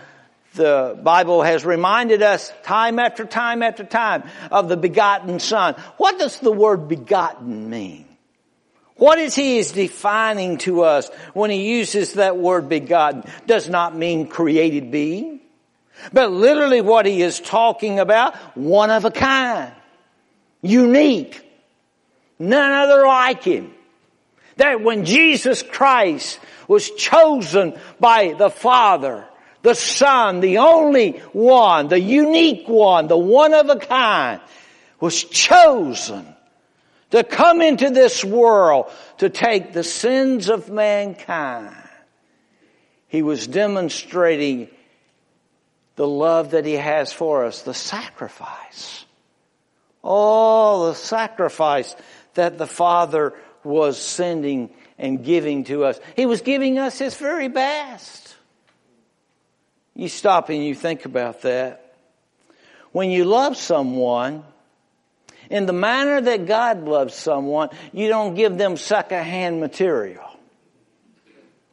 the 0.55 0.99
Bible 1.03 1.43
has 1.43 1.64
reminded 1.64 2.23
us 2.23 2.53
time 2.62 2.99
after 2.99 3.25
time 3.25 3.62
after 3.62 3.85
time 3.85 4.25
of 4.51 4.69
the 4.69 4.77
begotten 4.77 5.38
Son. 5.38 5.75
What 5.97 6.19
does 6.19 6.41
the 6.41 6.53
word 6.53 6.88
begotten 6.88 7.71
mean? 7.71 8.07
What 8.97 9.19
is 9.21 9.35
he 9.35 9.59
is 9.59 9.73
defining 9.73 10.59
to 10.59 10.83
us 10.83 11.09
when 11.33 11.51
he 11.51 11.77
uses 11.77 12.14
that 12.14 12.37
word 12.37 12.69
begotten? 12.69 13.23
Does 13.47 13.69
not 13.69 13.95
mean 13.95 14.27
created 14.27 14.91
being. 14.91 15.41
But 16.12 16.33
literally 16.33 16.81
what 16.81 17.07
he 17.07 17.23
is 17.23 17.38
talking 17.38 18.01
about, 18.01 18.35
one 18.57 18.91
of 18.91 19.05
a 19.05 19.11
kind. 19.11 19.73
Unique. 20.62 21.44
None 22.38 22.73
other 22.73 23.07
like 23.07 23.42
him. 23.42 23.73
That 24.57 24.81
when 24.81 25.05
Jesus 25.05 25.62
Christ 25.62 26.40
was 26.66 26.90
chosen 26.90 27.79
by 28.01 28.35
the 28.37 28.51
Father, 28.51 29.27
the 29.62 29.75
Son, 29.75 30.40
the 30.40 30.59
only 30.59 31.18
one, 31.33 31.88
the 31.88 32.01
unique 32.01 32.68
one, 32.68 33.09
the 33.09 33.16
one 33.16 33.55
of 33.55 33.68
a 33.68 33.77
kind, 33.77 34.40
was 35.01 35.25
chosen 35.25 36.27
to 37.11 37.25
come 37.25 37.61
into 37.62 37.90
this 37.90 38.25
world 38.25 38.90
to 39.18 39.31
take 39.31 39.73
the 39.73 39.85
sins 39.85 40.49
of 40.49 40.71
mankind. 40.71 41.75
He 43.09 43.23
was 43.23 43.47
demonstrating 43.47 44.68
the 45.97 46.07
love 46.07 46.51
that 46.51 46.64
he 46.64 46.75
has 46.75 47.12
for 47.12 47.44
us, 47.44 47.62
the 47.62 47.75
sacrifice. 47.75 49.05
Oh, 50.05 50.48
the 50.87 50.95
sacrifice 50.95 51.95
that 52.35 52.59
the 52.59 52.67
Father 52.67 53.35
was 53.64 53.99
sending 54.01 54.71
and 54.99 55.25
giving 55.25 55.64
to 55.64 55.85
us. 55.85 56.01
He 56.17 56.27
was 56.27 56.41
giving 56.41 56.79
us 56.79 56.99
His 56.99 57.14
very 57.17 57.49
best. 57.49 58.37
You 59.95 60.09
stop 60.09 60.49
and 60.49 60.64
you 60.64 60.75
think 60.75 61.05
about 61.05 61.43
that. 61.43 61.95
When 62.93 63.11
you 63.11 63.25
love 63.25 63.57
someone, 63.57 64.45
in 65.51 65.67
the 65.67 65.73
manner 65.73 66.21
that 66.21 66.47
God 66.47 66.85
loves 66.85 67.14
someone, 67.14 67.71
you 67.93 68.09
don't 68.09 68.35
give 68.35 68.59
them 68.59 68.77
secondhand 68.77 69.61
material. 69.61 70.25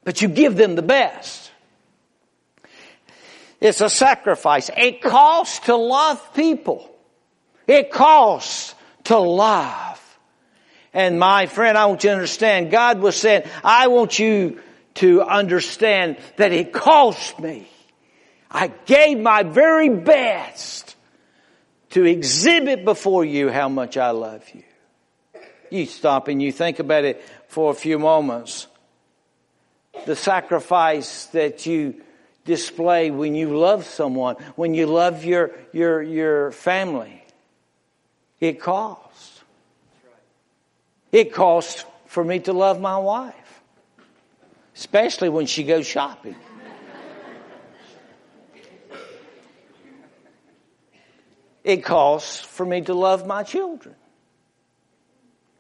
But 0.04 0.22
you 0.22 0.28
give 0.28 0.56
them 0.56 0.76
the 0.76 0.82
best. 0.82 1.52
It's 3.60 3.82
a 3.82 3.90
sacrifice. 3.90 4.70
It 4.78 5.02
costs 5.02 5.66
to 5.66 5.76
love 5.76 6.34
people. 6.34 6.90
It 7.68 7.92
costs 7.92 8.75
to 9.06 9.18
love. 9.18 10.02
And 10.94 11.20
my 11.20 11.48
friend, 11.48 11.78
I 11.78 11.88
want 11.88 12.04
you 12.04 12.10
to 12.10 12.16
understand, 12.16 12.72
God 12.72 13.00
was 13.00 13.16
saying, 13.16 13.44
I 13.64 13.88
want 13.88 14.18
you 14.18 14.62
to 14.96 15.22
understand 15.24 16.18
that 16.38 16.54
it 16.54 16.72
cost 16.72 17.40
me. 17.40 17.68
I 18.50 18.68
gave 18.86 19.20
my 19.20 19.44
very 19.44 19.90
best 19.90 20.96
to 21.90 22.06
exhibit 22.06 22.86
before 22.86 23.26
you 23.26 23.50
how 23.50 23.68
much 23.68 23.98
I 23.98 24.12
love 24.12 24.50
you. 24.54 24.64
You 25.70 25.86
stop 25.86 26.30
and 26.30 26.42
you 26.42 26.54
think 26.54 26.80
about 26.80 27.04
it 27.04 27.22
for 27.48 27.72
a 27.72 27.74
few 27.74 28.00
moments. 28.00 28.68
The 30.06 30.16
sacrifice 30.16 31.26
that 31.28 31.66
you 31.66 32.02
display 32.46 33.12
when 33.12 33.36
you 33.36 33.58
love 33.58 33.86
someone, 33.86 34.36
when 34.56 34.74
you 34.74 34.86
love 34.86 35.26
your, 35.26 35.52
your, 35.74 36.02
your 36.02 36.52
family. 36.52 37.25
It 38.40 38.60
costs. 38.60 39.42
It 41.12 41.34
costs 41.34 41.86
for 42.06 42.24
me 42.24 42.40
to 42.40 42.54
love 42.54 42.80
my 42.82 42.98
wife, 42.98 43.62
especially 44.76 45.30
when 45.30 45.46
she 45.46 45.64
goes 45.64 45.88
shopping. 45.88 46.36
It 51.64 51.84
costs 51.84 52.42
for 52.42 52.66
me 52.66 52.82
to 52.82 52.94
love 52.94 53.26
my 53.26 53.42
children. 53.42 53.96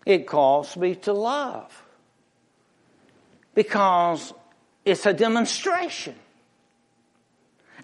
It 0.05 0.27
costs 0.27 0.77
me 0.77 0.95
to 0.95 1.13
love 1.13 1.83
because 3.55 4.33
it's 4.83 5.05
a 5.07 5.13
demonstration. 5.13 6.15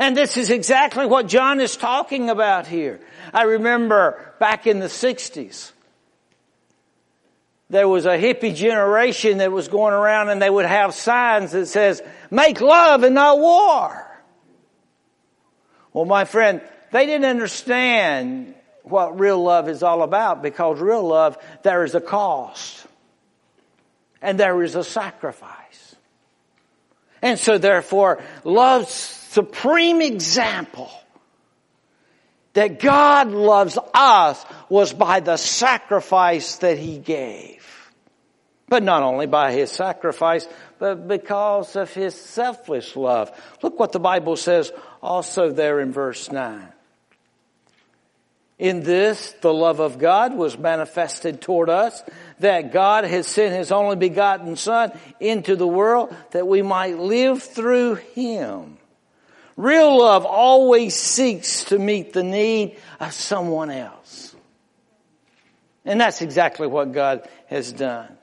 And 0.02 0.18
this 0.18 0.36
is 0.36 0.50
exactly 0.50 1.06
what 1.06 1.28
John 1.28 1.60
is 1.60 1.78
talking 1.78 2.32
about 2.32 2.66
here. 2.66 3.00
I 3.32 3.44
remember 3.44 4.34
back 4.40 4.66
in 4.66 4.80
the 4.80 4.88
60s, 4.88 5.72
there 7.70 7.88
was 7.88 8.08
a 8.08 8.18
hippie 8.18 8.56
generation 8.56 9.38
that 9.38 9.52
was 9.52 9.68
going 9.68 9.94
around 9.94 10.30
and 10.30 10.42
they 10.42 10.50
would 10.50 10.66
have 10.66 10.96
signs 10.96 11.52
that 11.52 11.68
says, 11.68 12.02
make 12.32 12.62
love 12.62 13.04
and 13.04 13.14
not 13.14 13.38
war. 13.38 14.20
Well, 15.94 16.06
my 16.06 16.26
friend, 16.26 16.62
they 16.92 17.06
didn't 17.06 17.26
understand 17.26 18.56
what 18.82 19.20
real 19.20 19.44
love 19.44 19.70
is 19.70 19.84
all 19.84 20.02
about 20.02 20.42
because 20.42 20.80
real 20.80 21.04
love, 21.04 21.38
there 21.62 21.84
is 21.84 21.94
a 21.94 22.02
cost. 22.02 22.88
And 24.20 24.40
there 24.40 24.64
is 24.64 24.74
a 24.74 24.84
sacrifice. 24.84 25.96
And 27.22 27.38
so 27.38 27.60
therefore, 27.60 28.20
love's 28.44 29.21
supreme 29.32 30.02
example 30.02 30.92
that 32.54 32.80
God 32.80 33.32
loves 33.32 33.78
us 33.94 34.46
was 34.68 34.92
by 34.92 35.22
the 35.22 35.38
sacrifice 35.38 36.58
that 36.58 36.78
He 36.78 36.98
gave. 36.98 37.66
But 38.68 38.84
not 38.84 39.04
only 39.04 39.28
by 39.28 39.54
His 39.54 39.72
sacrifice, 39.72 40.48
but 40.80 41.08
because 41.08 41.78
of 41.78 41.94
His 41.94 42.14
selfless 42.14 42.96
love. 42.98 43.32
Look 43.62 43.80
what 43.80 43.94
the 43.94 44.00
Bible 44.00 44.36
says 44.36 44.72
also 45.02 45.52
there 45.52 45.80
in 45.80 45.94
verse 45.94 46.30
9. 46.30 46.68
In 48.60 48.84
this, 48.84 49.34
the 49.42 49.54
love 49.54 49.80
of 49.80 49.98
God 49.98 50.36
was 50.36 50.58
manifested 50.58 51.42
toward 51.42 51.70
us, 51.70 52.04
that 52.40 52.74
God 52.74 53.06
has 53.06 53.28
sent 53.28 53.56
His 53.56 53.72
only 53.72 53.96
begotten 53.96 54.58
Son 54.58 54.92
into 55.22 55.56
the 55.56 55.68
world 55.68 56.14
that 56.32 56.48
we 56.48 56.62
might 56.62 57.00
live 57.00 57.42
through 57.42 57.96
Him. 57.96 58.78
Real 59.62 60.00
love 60.00 60.26
always 60.26 60.96
seeks 60.96 61.66
to 61.66 61.78
meet 61.78 62.14
the 62.14 62.24
need 62.24 62.78
of 63.00 63.14
someone 63.14 63.70
else. 63.70 64.36
And 65.86 66.02
that's 66.02 66.24
exactly 66.24 66.66
what 66.66 66.94
God 66.94 67.30
has 67.46 67.72
done. 67.72 68.18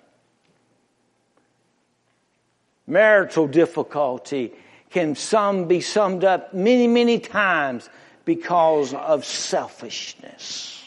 Marital 2.89 3.47
difficulty 3.47 4.53
can 4.91 5.15
some 5.15 5.69
be 5.69 5.81
summed 5.81 6.25
up 6.25 6.55
many, 6.55 6.89
many 6.89 7.21
times 7.21 7.89
because 8.25 8.93
of 8.93 9.25
selfishness. 9.25 10.83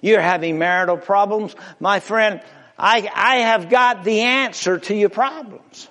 You're 0.00 0.22
having 0.22 0.58
marital 0.58 0.96
problems. 0.96 1.54
My 1.78 2.00
friend, 2.00 2.40
I, 2.78 3.06
I 3.14 3.36
have 3.40 3.68
got 3.68 4.02
the 4.02 4.20
answer 4.22 4.78
to 4.78 4.94
your 4.94 5.10
problems. 5.10 5.88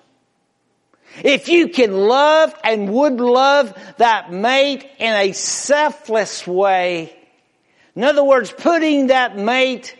If 1.23 1.49
you 1.49 1.69
can 1.69 1.93
love 1.93 2.53
and 2.63 2.91
would 2.93 3.19
love 3.19 3.73
that 3.97 4.31
mate 4.31 4.87
in 4.97 5.13
a 5.13 5.33
selfless 5.33 6.47
way, 6.47 7.15
in 7.95 8.03
other 8.03 8.23
words, 8.23 8.51
putting 8.51 9.07
that 9.07 9.37
mate 9.37 9.95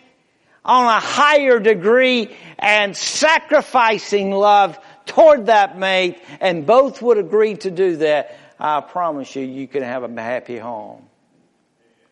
on 0.64 0.86
a 0.86 1.00
higher 1.00 1.60
degree 1.60 2.36
and 2.58 2.96
sacrificing 2.96 4.32
love 4.32 4.80
toward 5.06 5.48
that 5.48 5.78
mate, 5.78 6.22
and 6.40 6.66
both 6.66 7.02
would 7.02 7.18
agree 7.18 7.56
to 7.56 7.72
do 7.72 7.98
that, 7.98 8.38
I 8.60 8.80
promise 8.82 9.36
you, 9.36 9.44
you 9.44 9.68
can 9.68 9.84
have 9.84 10.04
a 10.04 10.22
happy 10.22 10.58
home 10.58 11.10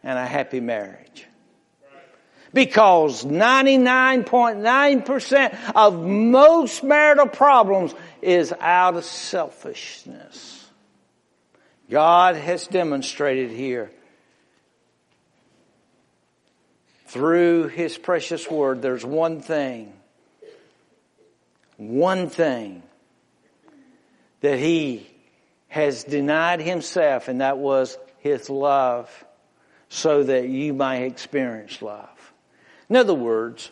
and 0.03 0.17
a 0.17 0.25
happy 0.25 0.59
marriage. 0.59 1.28
Because 2.53 3.25
99.9% 3.25 5.73
of 5.75 6.03
most 6.03 6.83
marital 6.83 7.27
problems 7.27 7.95
is 8.21 8.53
out 8.59 8.95
of 8.95 9.05
selfishness. 9.05 10.67
God 11.89 12.35
has 12.35 12.67
demonstrated 12.67 13.51
here 13.51 13.89
through 17.07 17.67
His 17.67 17.97
precious 17.97 18.49
Word, 18.49 18.81
there's 18.81 19.05
one 19.05 19.41
thing, 19.41 19.93
one 21.77 22.29
thing 22.29 22.83
that 24.41 24.59
He 24.59 25.09
has 25.69 26.03
denied 26.03 26.59
himself, 26.59 27.27
and 27.27 27.41
that 27.41 27.57
was 27.57 27.97
his 28.19 28.49
love, 28.49 29.09
so 29.87 30.23
that 30.23 30.49
you 30.49 30.73
might 30.73 31.03
experience 31.03 31.81
love. 31.81 32.09
In 32.89 32.95
other 32.95 33.13
words, 33.13 33.69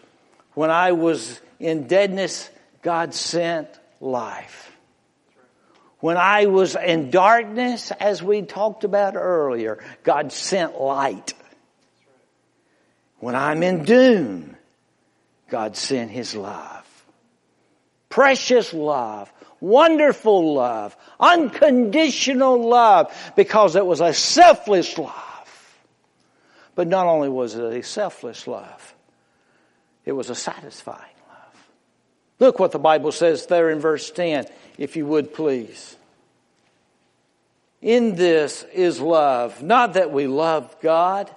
when 0.54 0.70
I 0.70 0.92
was 0.92 1.40
in 1.60 1.88
deadness, 1.88 2.50
God 2.82 3.14
sent 3.14 3.68
life. 4.00 4.72
When 6.00 6.18
I 6.18 6.46
was 6.46 6.76
in 6.76 7.10
darkness, 7.10 7.92
as 7.92 8.22
we 8.22 8.44
talked 8.44 8.84
about 8.84 9.16
earlier, 9.16 9.84
God 10.04 10.32
sent 10.32 10.80
light. 10.80 11.34
When 13.20 13.36
I'm 13.36 13.64
in 13.64 13.84
doom, 13.84 14.56
God 15.50 15.76
sent 15.76 16.12
His 16.12 16.36
love. 16.36 16.86
Precious 18.10 18.74
love 18.74 19.32
wonderful 19.60 20.54
love, 20.54 20.96
unconditional 21.20 22.68
love, 22.68 23.14
because 23.36 23.76
it 23.76 23.86
was 23.86 24.02
a 24.02 24.14
selfless 24.14 24.98
love. 24.98 25.14
But 26.76 26.88
not 26.88 27.08
only 27.08 27.30
was 27.30 27.56
it 27.56 27.64
a 27.64 27.84
selfless 27.84 28.48
love, 28.48 28.96
it 30.08 30.14
was 30.14 30.30
a 30.30 30.36
satisfying 30.36 31.02
love. 31.28 31.68
Look 32.40 32.60
what 32.60 32.72
the 32.72 32.80
Bible 32.80 33.12
says 33.12 33.46
there 33.48 33.70
in 33.70 33.80
verse 33.80 34.10
10, 34.10 34.46
if 34.78 34.96
you 34.96 35.06
would 35.06 35.34
please. 35.34 35.98
In 37.82 38.16
this 38.16 38.64
is 38.74 39.02
love. 39.02 39.62
Not 39.62 39.96
that 39.96 40.10
we 40.10 40.28
love 40.28 40.74
God, 40.82 41.30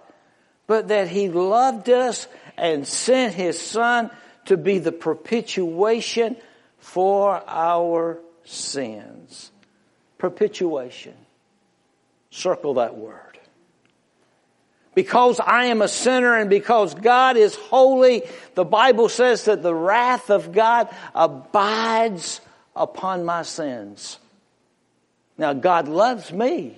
but 0.69 0.87
that 0.87 1.09
He 1.09 1.29
loved 1.29 1.91
us 1.91 2.29
and 2.57 2.87
sent 2.87 3.35
His 3.35 3.61
Son 3.61 4.09
to 4.45 4.57
be 4.57 4.79
the 4.79 4.93
propitiation 4.93 6.37
for 6.79 7.43
our 7.49 8.21
sins. 8.45 9.51
Propitiation. 10.17 11.15
Circle 12.31 12.75
that 12.75 12.97
word. 12.97 13.40
Because 14.95 15.39
I 15.39 15.67
am 15.67 15.83
a 15.83 15.89
sinner 15.89 16.37
and 16.37 16.51
because 16.51 16.95
God 16.95 17.37
is 17.37 17.55
holy, 17.55 18.23
the 18.55 18.65
Bible 18.65 19.09
says 19.09 19.45
that 19.45 19.63
the 19.63 19.75
wrath 19.75 20.31
of 20.31 20.53
God 20.53 20.89
abides 21.15 22.41
upon 22.75 23.25
my 23.25 23.43
sins. 23.43 24.19
Now 25.39 25.53
God 25.53 25.89
loves 25.89 26.33
me, 26.33 26.75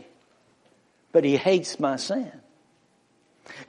but 1.10 1.24
He 1.24 1.36
hates 1.36 1.80
my 1.80 1.96
sin. 1.96 2.30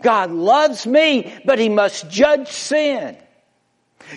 God 0.02 0.32
loves 0.32 0.86
me, 0.86 1.34
but 1.46 1.58
He 1.58 1.70
must 1.70 2.10
judge 2.10 2.50
sin. 2.50 3.18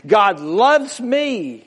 God 0.07 0.41
loves 0.41 1.01
me, 1.01 1.66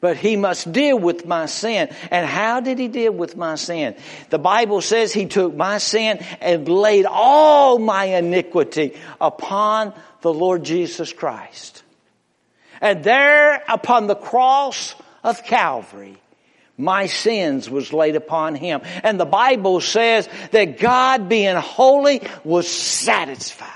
but 0.00 0.16
he 0.16 0.36
must 0.36 0.72
deal 0.72 0.98
with 0.98 1.26
my 1.26 1.46
sin. 1.46 1.90
And 2.10 2.26
how 2.26 2.60
did 2.60 2.78
he 2.78 2.88
deal 2.88 3.12
with 3.12 3.36
my 3.36 3.56
sin? 3.56 3.94
The 4.30 4.38
Bible 4.38 4.80
says 4.80 5.12
he 5.12 5.26
took 5.26 5.54
my 5.54 5.78
sin 5.78 6.24
and 6.40 6.68
laid 6.68 7.06
all 7.06 7.78
my 7.78 8.04
iniquity 8.04 8.96
upon 9.20 9.92
the 10.22 10.32
Lord 10.32 10.64
Jesus 10.64 11.12
Christ. 11.12 11.82
And 12.80 13.04
there 13.04 13.62
upon 13.68 14.06
the 14.06 14.14
cross 14.14 14.94
of 15.22 15.44
Calvary, 15.44 16.16
my 16.78 17.06
sins 17.06 17.68
was 17.68 17.92
laid 17.92 18.16
upon 18.16 18.54
him. 18.54 18.80
And 19.02 19.20
the 19.20 19.26
Bible 19.26 19.82
says 19.82 20.30
that 20.52 20.78
God 20.78 21.28
being 21.28 21.56
holy 21.56 22.22
was 22.42 22.66
satisfied. 22.66 23.68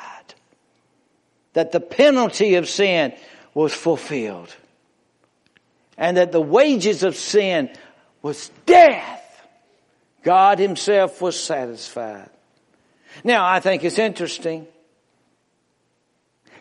That 1.52 1.70
the 1.70 1.80
penalty 1.80 2.54
of 2.54 2.66
sin 2.66 3.12
was 3.52 3.74
fulfilled 3.74 4.54
and 5.96 6.16
that 6.16 6.32
the 6.32 6.40
wages 6.40 7.02
of 7.02 7.16
sin 7.16 7.70
was 8.22 8.50
death, 8.66 9.46
God 10.22 10.58
Himself 10.58 11.20
was 11.20 11.38
satisfied. 11.38 12.30
Now, 13.22 13.46
I 13.46 13.60
think 13.60 13.84
it's 13.84 13.98
interesting. 13.98 14.66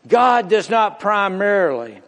God 0.08 0.50
does 0.50 0.69
not 0.69 1.00
primarily, 1.00 2.02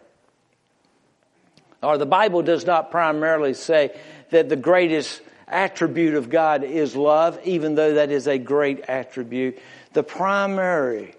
or 1.81 1.97
the 1.97 2.05
Bible 2.05 2.41
does 2.41 2.65
not 2.65 2.91
primarily 2.91 3.53
say 3.53 3.97
that 4.31 4.49
the 4.49 4.55
greatest 4.55 5.21
attribute 5.47 6.15
of 6.15 6.29
God 6.29 6.63
is 6.63 6.95
love, 6.95 7.39
even 7.45 7.75
though 7.75 7.95
that 7.95 8.11
is 8.11 8.27
a 8.27 8.37
great 8.37 8.81
attribute. 8.87 9.59
The 9.93 10.03
primary 10.03 11.15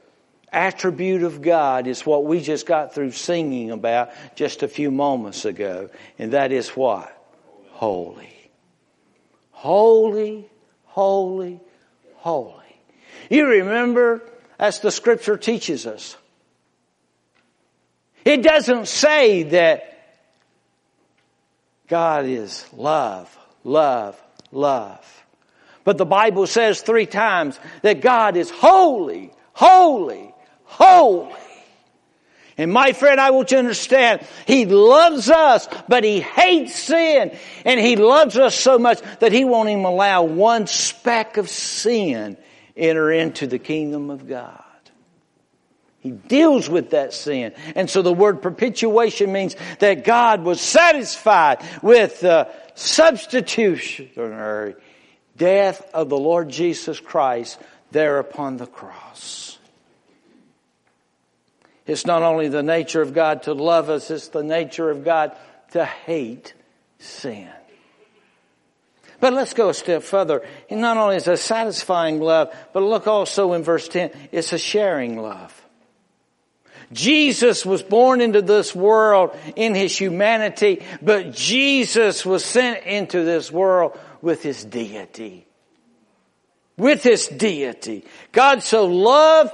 attribute 0.57 1.23
of 1.23 1.43
God 1.43 1.87
is 1.87 2.07
what 2.07 2.25
we 2.25 2.41
just 2.41 2.67
got 2.67 2.95
through 2.95 3.13
singing 3.13 3.71
about 3.71 4.11
just 4.35 4.63
a 4.63 4.69
few 4.69 4.91
moments 4.91 5.45
ago. 5.45 5.91
And 6.19 6.33
that 6.33 6.51
is 6.51 6.71
what? 6.71 7.13
Holy. 7.73 8.33
Holy, 9.51 10.49
holy, 10.85 11.61
holy. 12.15 12.55
You 13.29 13.47
remember, 13.47 14.23
as 14.59 14.81
the 14.81 14.91
scripture 14.91 15.37
teaches 15.37 15.87
us, 15.87 16.17
it 18.25 18.43
doesn't 18.43 18.89
say 18.89 19.45
that 19.45 19.93
God 21.89 22.25
is 22.25 22.67
love, 22.73 23.37
love, 23.63 24.21
love. 24.51 25.25
But 25.85 25.99
the 25.99 26.07
Bible 26.07 26.47
says 26.47 26.81
three 26.81 27.07
times 27.07 27.61
that 27.83 28.01
God 28.01 28.37
is 28.37 28.51
holy, 28.51 29.33
holy, 29.53 30.35
holy. 30.67 31.33
And 32.59 32.73
my 32.73 32.93
friend, 32.93 33.21
I 33.21 33.33
want 33.33 33.51
you 33.51 33.57
to 33.57 33.59
understand, 33.59 34.27
He 34.47 34.65
loves 34.65 35.29
us, 35.29 35.69
but 35.89 36.05
He 36.05 36.21
hates 36.21 36.75
sin. 36.75 37.37
And 37.65 37.81
He 37.81 37.97
loves 37.97 38.39
us 38.39 38.55
so 38.55 38.79
much 38.79 39.01
that 39.21 39.33
He 39.33 39.45
won't 39.45 39.69
even 39.69 39.85
allow 39.85 40.23
one 40.23 40.67
speck 40.67 41.37
of 41.37 41.51
sin 41.51 42.39
enter 42.77 43.11
into 43.11 43.47
the 43.47 43.59
kingdom 43.59 44.11
of 44.11 44.29
God. 44.29 44.63
He 46.01 46.13
deals 46.13 46.69
with 46.69 46.91
that 46.91 47.13
sin. 47.13 47.53
And 47.75 47.91
so 47.91 48.01
the 48.01 48.13
word 48.13 48.41
propitiation 48.41 49.33
means 49.33 49.57
that 49.81 50.05
God 50.05 50.45
was 50.45 50.61
satisfied 50.61 51.59
with 51.83 52.21
the 52.21 52.49
substitutionary 52.75 54.77
death 55.37 55.91
of 55.93 56.09
the 56.09 56.17
Lord 56.17 56.49
Jesus 56.49 57.01
Christ 57.01 57.59
there 57.91 58.19
upon 58.19 58.57
the 58.57 58.67
cross. 58.67 59.46
It's 61.87 62.07
not 62.07 62.23
only 62.23 62.49
the 62.49 62.63
nature 62.63 63.01
of 63.01 63.15
God 63.15 63.45
to 63.45 63.53
love 63.53 63.91
us, 63.91 64.11
it's 64.11 64.29
the 64.29 64.43
nature 64.43 64.91
of 64.91 65.05
God 65.05 65.37
to 65.71 65.85
hate 65.85 66.55
sin. 66.99 67.49
But 69.21 69.33
let's 69.33 69.55
go 69.55 69.71
a 69.71 69.75
step 69.75 70.03
further. 70.03 70.43
And 70.69 70.81
not 70.81 70.97
only 70.97 71.17
is 71.17 71.27
it 71.27 71.35
a 71.35 71.37
satisfying 71.37 72.21
love, 72.21 72.55
but 72.73 72.83
look 72.83 73.07
also 73.07 73.53
in 73.55 73.63
verse 73.63 73.89
10, 73.89 74.11
it's 74.33 74.53
a 74.53 74.59
sharing 74.59 75.17
love. 75.17 75.63
Jesus 76.93 77.67
was 77.67 77.83
born 77.83 78.21
into 78.21 78.43
this 78.43 78.75
world 78.75 79.37
in 79.57 79.75
his 79.75 79.99
humanity, 79.99 80.85
but 81.03 81.33
Jesus 81.33 82.25
was 82.25 82.45
sent 82.45 82.85
into 82.85 83.25
this 83.25 83.51
world 83.51 83.99
with 84.23 84.43
his 84.43 84.65
deity. 84.65 85.47
With 86.77 87.03
his 87.03 87.27
deity. 87.27 88.05
God 88.33 88.63
so 88.63 88.85
loved 88.85 89.53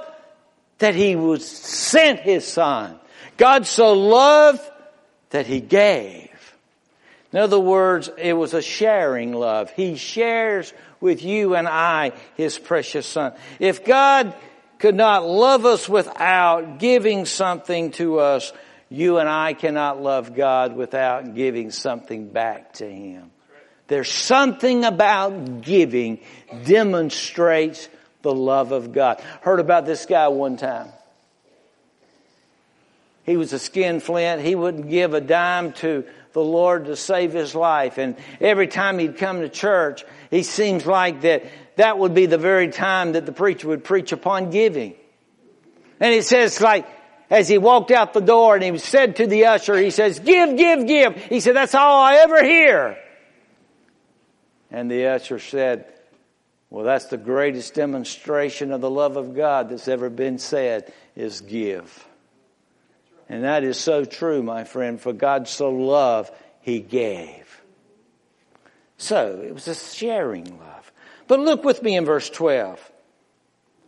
that 0.79 0.95
he 0.95 1.15
was 1.15 1.47
sent 1.47 2.19
his 2.19 2.45
son. 2.45 2.99
God 3.37 3.65
so 3.65 3.93
loved 3.93 4.61
that 5.29 5.47
he 5.47 5.59
gave. 5.59 6.29
In 7.31 7.39
other 7.39 7.59
words, 7.59 8.09
it 8.17 8.33
was 8.33 8.53
a 8.53 8.61
sharing 8.61 9.33
love. 9.33 9.71
He 9.71 9.95
shares 9.95 10.71
with 11.01 11.23
you 11.23 11.55
and 11.55 11.67
I 11.67 12.11
his 12.35 12.59
precious 12.59 13.07
son. 13.07 13.33
If 13.59 13.83
God 13.83 14.35
could 14.77 14.95
not 14.95 15.25
love 15.25 15.65
us 15.65 15.89
without 15.89 16.77
giving 16.77 17.25
something 17.25 17.91
to 17.91 18.19
us, 18.19 18.53
you 18.89 19.17
and 19.17 19.27
I 19.27 19.53
cannot 19.53 20.01
love 20.01 20.35
God 20.35 20.75
without 20.75 21.33
giving 21.33 21.71
something 21.71 22.27
back 22.27 22.73
to 22.73 22.85
him. 22.85 23.31
There's 23.87 24.11
something 24.11 24.85
about 24.85 25.61
giving 25.61 26.19
demonstrates 26.65 27.89
the 28.23 28.33
love 28.33 28.71
of 28.71 28.91
God. 28.91 29.21
Heard 29.41 29.59
about 29.59 29.85
this 29.85 30.07
guy 30.07 30.29
one 30.29 30.57
time. 30.57 30.87
He 33.25 33.37
was 33.37 33.53
a 33.53 33.59
skinflint. 33.59 34.41
He 34.41 34.55
wouldn't 34.55 34.89
give 34.89 35.13
a 35.13 35.21
dime 35.21 35.73
to 35.73 36.05
the 36.33 36.41
Lord 36.41 36.85
to 36.85 36.95
save 36.95 37.31
his 37.31 37.53
life. 37.53 37.97
And 37.97 38.17
every 38.41 38.67
time 38.67 38.97
he'd 38.97 39.17
come 39.17 39.41
to 39.41 39.49
church, 39.49 40.03
he 40.31 40.43
seems 40.43 40.85
like 40.85 41.21
that 41.21 41.45
that 41.75 41.97
would 41.99 42.13
be 42.13 42.25
the 42.25 42.37
very 42.37 42.69
time 42.69 43.13
that 43.13 43.25
the 43.25 43.31
preacher 43.31 43.67
would 43.67 43.83
preach 43.83 44.11
upon 44.11 44.49
giving. 44.49 44.95
And 45.99 46.13
it 46.13 46.25
says 46.25 46.59
like, 46.59 46.87
as 47.29 47.47
he 47.47 47.57
walked 47.57 47.91
out 47.91 48.13
the 48.13 48.19
door 48.19 48.55
and 48.55 48.63
he 48.63 48.77
said 48.77 49.17
to 49.17 49.27
the 49.27 49.45
usher, 49.45 49.77
he 49.77 49.89
says, 49.89 50.19
give, 50.19 50.57
give, 50.57 50.85
give. 50.85 51.15
He 51.15 51.39
said, 51.39 51.55
that's 51.55 51.75
all 51.75 52.01
I 52.01 52.15
ever 52.15 52.43
hear. 52.43 52.97
And 54.69 54.89
the 54.89 55.07
usher 55.07 55.39
said, 55.39 55.92
well, 56.73 56.83
that's 56.83 57.05
the 57.05 57.17
greatest 57.17 57.75
demonstration 57.75 58.71
of 58.71 58.81
the 58.81 58.89
love 58.89 59.15
of 59.15 59.35
God 59.35 59.69
that's 59.69 59.87
ever 59.87 60.09
been 60.09 60.39
said 60.39 60.91
is 61.15 61.39
give. 61.41 62.07
And 63.29 63.43
that 63.43 63.63
is 63.63 63.77
so 63.77 64.05
true, 64.05 64.41
my 64.41 64.63
friend, 64.63 64.99
for 64.99 65.13
God 65.13 65.47
so 65.47 65.69
loved, 65.69 66.33
He 66.61 66.79
gave. 66.79 67.61
So, 68.97 69.39
it 69.45 69.53
was 69.53 69.67
a 69.67 69.75
sharing 69.75 70.45
love. 70.45 70.91
But 71.27 71.41
look 71.41 71.63
with 71.63 71.83
me 71.83 71.95
in 71.95 72.05
verse 72.05 72.27
12. 72.31 72.91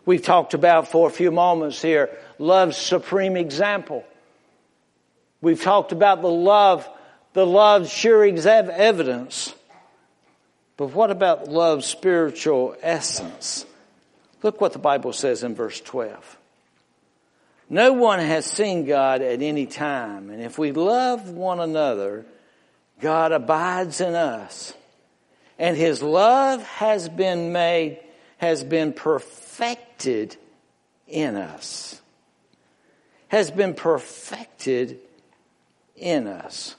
We've 0.05 0.21
talked 0.21 0.53
about 0.53 0.87
for 0.87 1.07
a 1.07 1.11
few 1.11 1.31
moments 1.31 1.81
here, 1.81 2.15
love's 2.37 2.77
supreme 2.77 3.35
example. 3.35 4.03
We've 5.41 5.59
talked 5.61 5.91
about 5.91 6.21
the 6.21 6.27
love, 6.27 6.87
the 7.33 7.47
love's 7.47 7.89
sure 7.91 8.23
evidence. 8.23 9.55
But 10.77 10.87
what 10.87 11.11
about 11.11 11.47
love's 11.47 11.85
spiritual 11.85 12.75
essence? 12.81 13.65
Look 14.43 14.59
what 14.59 14.73
the 14.73 14.79
Bible 14.79 15.13
says 15.13 15.43
in 15.43 15.55
verse 15.55 15.79
12. 15.81 16.37
No 17.69 17.93
one 17.93 18.19
has 18.19 18.45
seen 18.45 18.85
God 18.85 19.21
at 19.21 19.41
any 19.41 19.65
time, 19.65 20.29
and 20.29 20.41
if 20.41 20.59
we 20.59 20.71
love 20.71 21.29
one 21.29 21.59
another, 21.59 22.25
God 23.01 23.31
abides 23.31 24.01
in 24.01 24.13
us. 24.13 24.73
And 25.57 25.75
His 25.75 26.03
love 26.03 26.61
has 26.63 27.09
been 27.09 27.51
made, 27.53 27.99
has 28.37 28.63
been 28.63 28.93
perfected 28.93 30.35
in 31.07 31.35
us. 31.35 32.01
Has 33.29 33.49
been 33.49 33.73
perfected 33.73 34.99
in 35.95 36.27
us. 36.27 36.75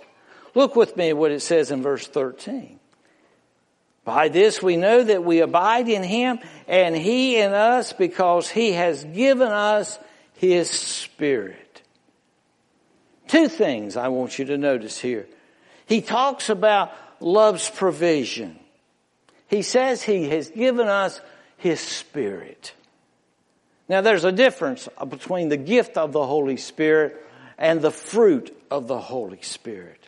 Look 0.54 0.76
with 0.76 0.96
me 0.96 1.12
what 1.12 1.32
it 1.32 1.40
says 1.40 1.70
in 1.70 1.82
verse 1.82 2.06
13. 2.06 2.75
By 4.06 4.28
this 4.28 4.62
we 4.62 4.76
know 4.76 5.02
that 5.02 5.24
we 5.24 5.40
abide 5.40 5.88
in 5.88 6.04
him 6.04 6.38
and 6.68 6.96
he 6.96 7.38
in 7.38 7.52
us 7.52 7.92
because 7.92 8.48
he 8.48 8.70
has 8.72 9.02
given 9.04 9.48
us 9.48 9.98
his 10.34 10.70
spirit. 10.70 11.82
Two 13.26 13.48
things 13.48 13.96
I 13.96 14.06
want 14.08 14.38
you 14.38 14.44
to 14.44 14.56
notice 14.56 14.96
here. 14.96 15.26
He 15.86 16.02
talks 16.02 16.48
about 16.48 16.92
love's 17.18 17.68
provision. 17.68 18.60
He 19.48 19.62
says 19.62 20.04
he 20.04 20.28
has 20.28 20.50
given 20.50 20.86
us 20.86 21.20
his 21.56 21.80
spirit. 21.80 22.74
Now 23.88 24.02
there's 24.02 24.24
a 24.24 24.30
difference 24.30 24.88
between 25.08 25.48
the 25.48 25.56
gift 25.56 25.96
of 25.96 26.12
the 26.12 26.24
Holy 26.24 26.58
Spirit 26.58 27.26
and 27.58 27.82
the 27.82 27.90
fruit 27.90 28.56
of 28.70 28.86
the 28.86 29.00
Holy 29.00 29.42
Spirit. 29.42 30.05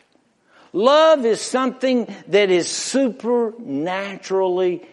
Love 0.73 1.25
is 1.25 1.41
something 1.41 2.13
that 2.27 2.51
is 2.51 2.69
supernaturally 2.69 4.85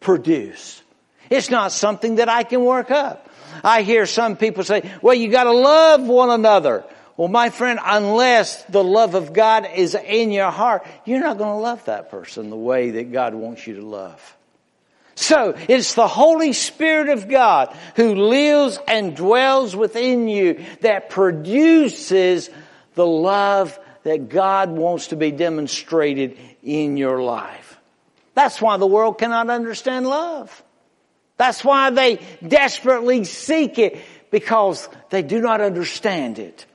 produced. 0.00 0.82
It's 1.30 1.50
not 1.50 1.72
something 1.72 2.16
that 2.16 2.28
I 2.28 2.42
can 2.42 2.64
work 2.64 2.90
up. 2.90 3.30
I 3.62 3.82
hear 3.82 4.06
some 4.06 4.36
people 4.36 4.64
say, 4.64 4.90
well, 5.00 5.14
you 5.14 5.28
gotta 5.28 5.52
love 5.52 6.06
one 6.06 6.30
another. 6.30 6.84
Well, 7.16 7.28
my 7.28 7.50
friend, 7.50 7.78
unless 7.82 8.64
the 8.64 8.82
love 8.82 9.14
of 9.14 9.32
God 9.32 9.68
is 9.74 9.94
in 9.94 10.32
your 10.32 10.50
heart, 10.50 10.84
you're 11.04 11.20
not 11.20 11.38
gonna 11.38 11.60
love 11.60 11.84
that 11.84 12.10
person 12.10 12.50
the 12.50 12.56
way 12.56 12.90
that 12.92 13.12
God 13.12 13.34
wants 13.34 13.66
you 13.66 13.76
to 13.76 13.86
love. 13.86 14.36
So, 15.14 15.54
it's 15.68 15.94
the 15.94 16.08
Holy 16.08 16.52
Spirit 16.52 17.08
of 17.08 17.28
God 17.28 17.74
who 17.94 18.16
lives 18.16 18.80
and 18.88 19.16
dwells 19.16 19.76
within 19.76 20.26
you 20.26 20.64
that 20.80 21.08
produces 21.08 22.50
the 22.96 23.06
love 23.06 23.78
that 24.04 24.28
God 24.28 24.70
wants 24.70 25.08
to 25.08 25.16
be 25.16 25.30
demonstrated 25.32 26.38
in 26.62 26.96
your 26.96 27.20
life. 27.22 27.78
That's 28.34 28.60
why 28.60 28.76
the 28.76 28.86
world 28.86 29.18
cannot 29.18 29.50
understand 29.50 30.06
love. 30.06 30.62
That's 31.36 31.64
why 31.64 31.90
they 31.90 32.20
desperately 32.46 33.24
seek 33.24 33.78
it 33.78 33.98
because 34.30 34.88
they 35.10 35.22
do 35.22 35.40
not 35.40 35.60
understand 35.60 36.38
it. 36.38 36.66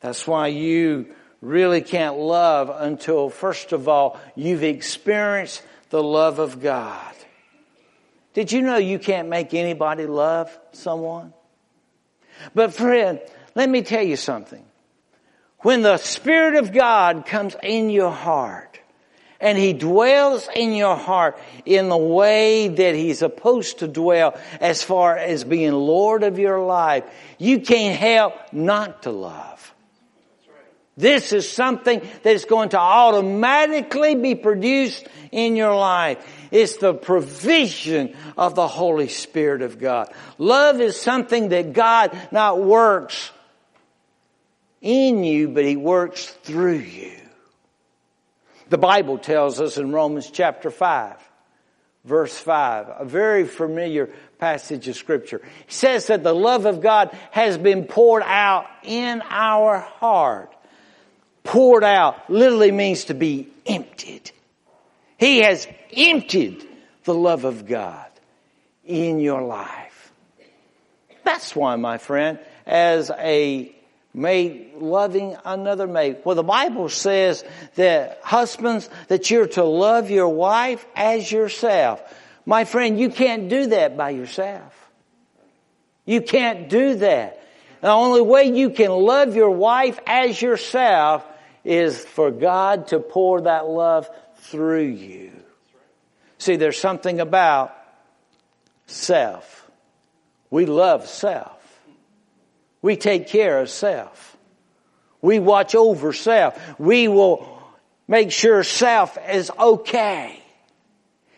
That's 0.00 0.26
why 0.26 0.48
you 0.48 1.14
really 1.40 1.80
can't 1.80 2.16
love 2.16 2.70
until 2.70 3.30
first 3.30 3.72
of 3.72 3.88
all 3.88 4.20
you've 4.34 4.62
experienced 4.62 5.62
the 5.90 6.02
love 6.02 6.38
of 6.38 6.60
God. 6.60 7.14
Did 8.34 8.50
you 8.50 8.62
know 8.62 8.76
you 8.76 8.98
can't 8.98 9.28
make 9.28 9.54
anybody 9.54 10.06
love 10.06 10.56
someone? 10.72 11.32
But 12.54 12.74
friend, 12.74 13.20
let 13.54 13.68
me 13.70 13.82
tell 13.82 14.02
you 14.02 14.16
something. 14.16 14.64
When 15.64 15.80
the 15.80 15.96
Spirit 15.96 16.56
of 16.56 16.74
God 16.74 17.24
comes 17.24 17.56
in 17.62 17.88
your 17.88 18.10
heart 18.10 18.78
and 19.40 19.56
He 19.56 19.72
dwells 19.72 20.46
in 20.54 20.74
your 20.74 20.94
heart 20.94 21.38
in 21.64 21.88
the 21.88 21.96
way 21.96 22.68
that 22.68 22.94
He's 22.94 23.20
supposed 23.20 23.78
to 23.78 23.88
dwell 23.88 24.38
as 24.60 24.82
far 24.82 25.16
as 25.16 25.42
being 25.42 25.72
Lord 25.72 26.22
of 26.22 26.38
your 26.38 26.60
life, 26.60 27.04
you 27.38 27.60
can't 27.60 27.98
help 27.98 28.34
not 28.52 29.04
to 29.04 29.10
love. 29.10 29.72
This 30.98 31.32
is 31.32 31.50
something 31.50 32.02
that 32.24 32.34
is 32.34 32.44
going 32.44 32.68
to 32.68 32.78
automatically 32.78 34.16
be 34.16 34.34
produced 34.34 35.08
in 35.32 35.56
your 35.56 35.74
life. 35.74 36.22
It's 36.50 36.76
the 36.76 36.92
provision 36.92 38.14
of 38.36 38.54
the 38.54 38.68
Holy 38.68 39.08
Spirit 39.08 39.62
of 39.62 39.78
God. 39.78 40.12
Love 40.36 40.82
is 40.82 41.00
something 41.00 41.48
that 41.48 41.72
God 41.72 42.14
not 42.30 42.60
works 42.60 43.30
in 44.84 45.24
you, 45.24 45.48
but 45.48 45.64
He 45.64 45.76
works 45.76 46.26
through 46.26 46.78
you. 46.78 47.12
The 48.68 48.78
Bible 48.78 49.18
tells 49.18 49.60
us 49.60 49.78
in 49.78 49.92
Romans 49.92 50.30
chapter 50.30 50.70
5, 50.70 51.16
verse 52.04 52.36
5, 52.36 52.86
a 53.00 53.04
very 53.04 53.46
familiar 53.46 54.10
passage 54.38 54.86
of 54.88 54.96
scripture. 54.96 55.38
It 55.38 55.72
says 55.72 56.08
that 56.08 56.22
the 56.22 56.34
love 56.34 56.66
of 56.66 56.82
God 56.82 57.16
has 57.30 57.56
been 57.56 57.84
poured 57.84 58.22
out 58.24 58.66
in 58.82 59.22
our 59.28 59.78
heart. 59.78 60.54
Poured 61.42 61.84
out 61.84 62.30
literally 62.30 62.70
means 62.70 63.04
to 63.06 63.14
be 63.14 63.48
emptied. 63.66 64.30
He 65.18 65.38
has 65.38 65.66
emptied 65.94 66.66
the 67.04 67.14
love 67.14 67.44
of 67.44 67.66
God 67.66 68.06
in 68.84 69.18
your 69.18 69.42
life. 69.42 70.12
That's 71.22 71.56
why, 71.56 71.76
my 71.76 71.96
friend, 71.98 72.38
as 72.66 73.10
a 73.10 73.73
maid 74.14 74.74
loving 74.76 75.36
another 75.44 75.86
maid. 75.86 76.18
Well, 76.24 76.36
the 76.36 76.42
Bible 76.42 76.88
says 76.88 77.44
that 77.74 78.20
husbands, 78.22 78.88
that 79.08 79.30
you're 79.30 79.48
to 79.48 79.64
love 79.64 80.10
your 80.10 80.28
wife 80.28 80.86
as 80.94 81.30
yourself. 81.30 82.00
My 82.46 82.64
friend, 82.64 82.98
you 82.98 83.10
can't 83.10 83.48
do 83.48 83.66
that 83.68 83.96
by 83.96 84.10
yourself. 84.10 84.72
You 86.06 86.22
can't 86.22 86.68
do 86.68 86.96
that. 86.96 87.40
The 87.80 87.90
only 87.90 88.22
way 88.22 88.44
you 88.44 88.70
can 88.70 88.90
love 88.90 89.34
your 89.34 89.50
wife 89.50 89.98
as 90.06 90.40
yourself 90.40 91.26
is 91.64 92.02
for 92.04 92.30
God 92.30 92.88
to 92.88 93.00
pour 93.00 93.42
that 93.42 93.66
love 93.66 94.08
through 94.36 94.84
you. 94.84 95.32
See, 96.38 96.56
there's 96.56 96.78
something 96.78 97.20
about 97.20 97.74
self. 98.86 99.70
We 100.50 100.66
love 100.66 101.08
self. 101.08 101.53
We 102.84 102.96
take 102.96 103.28
care 103.28 103.60
of 103.60 103.70
self. 103.70 104.36
We 105.22 105.38
watch 105.38 105.74
over 105.74 106.12
self. 106.12 106.78
We 106.78 107.08
will 107.08 107.48
make 108.06 108.30
sure 108.30 108.62
self 108.62 109.16
is 109.30 109.50
okay. 109.58 110.38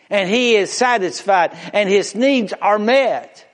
And 0.09 0.29
he 0.29 0.57
is 0.57 0.73
satisfied 0.73 1.57
and 1.71 1.87
his 1.87 2.15
needs 2.15 2.51
are 2.51 2.77
met. 2.77 3.47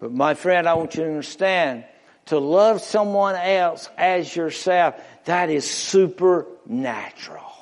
But 0.00 0.12
my 0.12 0.34
friend, 0.34 0.68
I 0.68 0.74
want 0.74 0.96
you 0.96 1.04
to 1.04 1.08
understand 1.10 1.84
to 2.26 2.40
love 2.40 2.80
someone 2.80 3.36
else 3.36 3.88
as 3.96 4.34
yourself, 4.34 5.00
that 5.26 5.50
is 5.50 5.70
supernatural. 5.70 7.53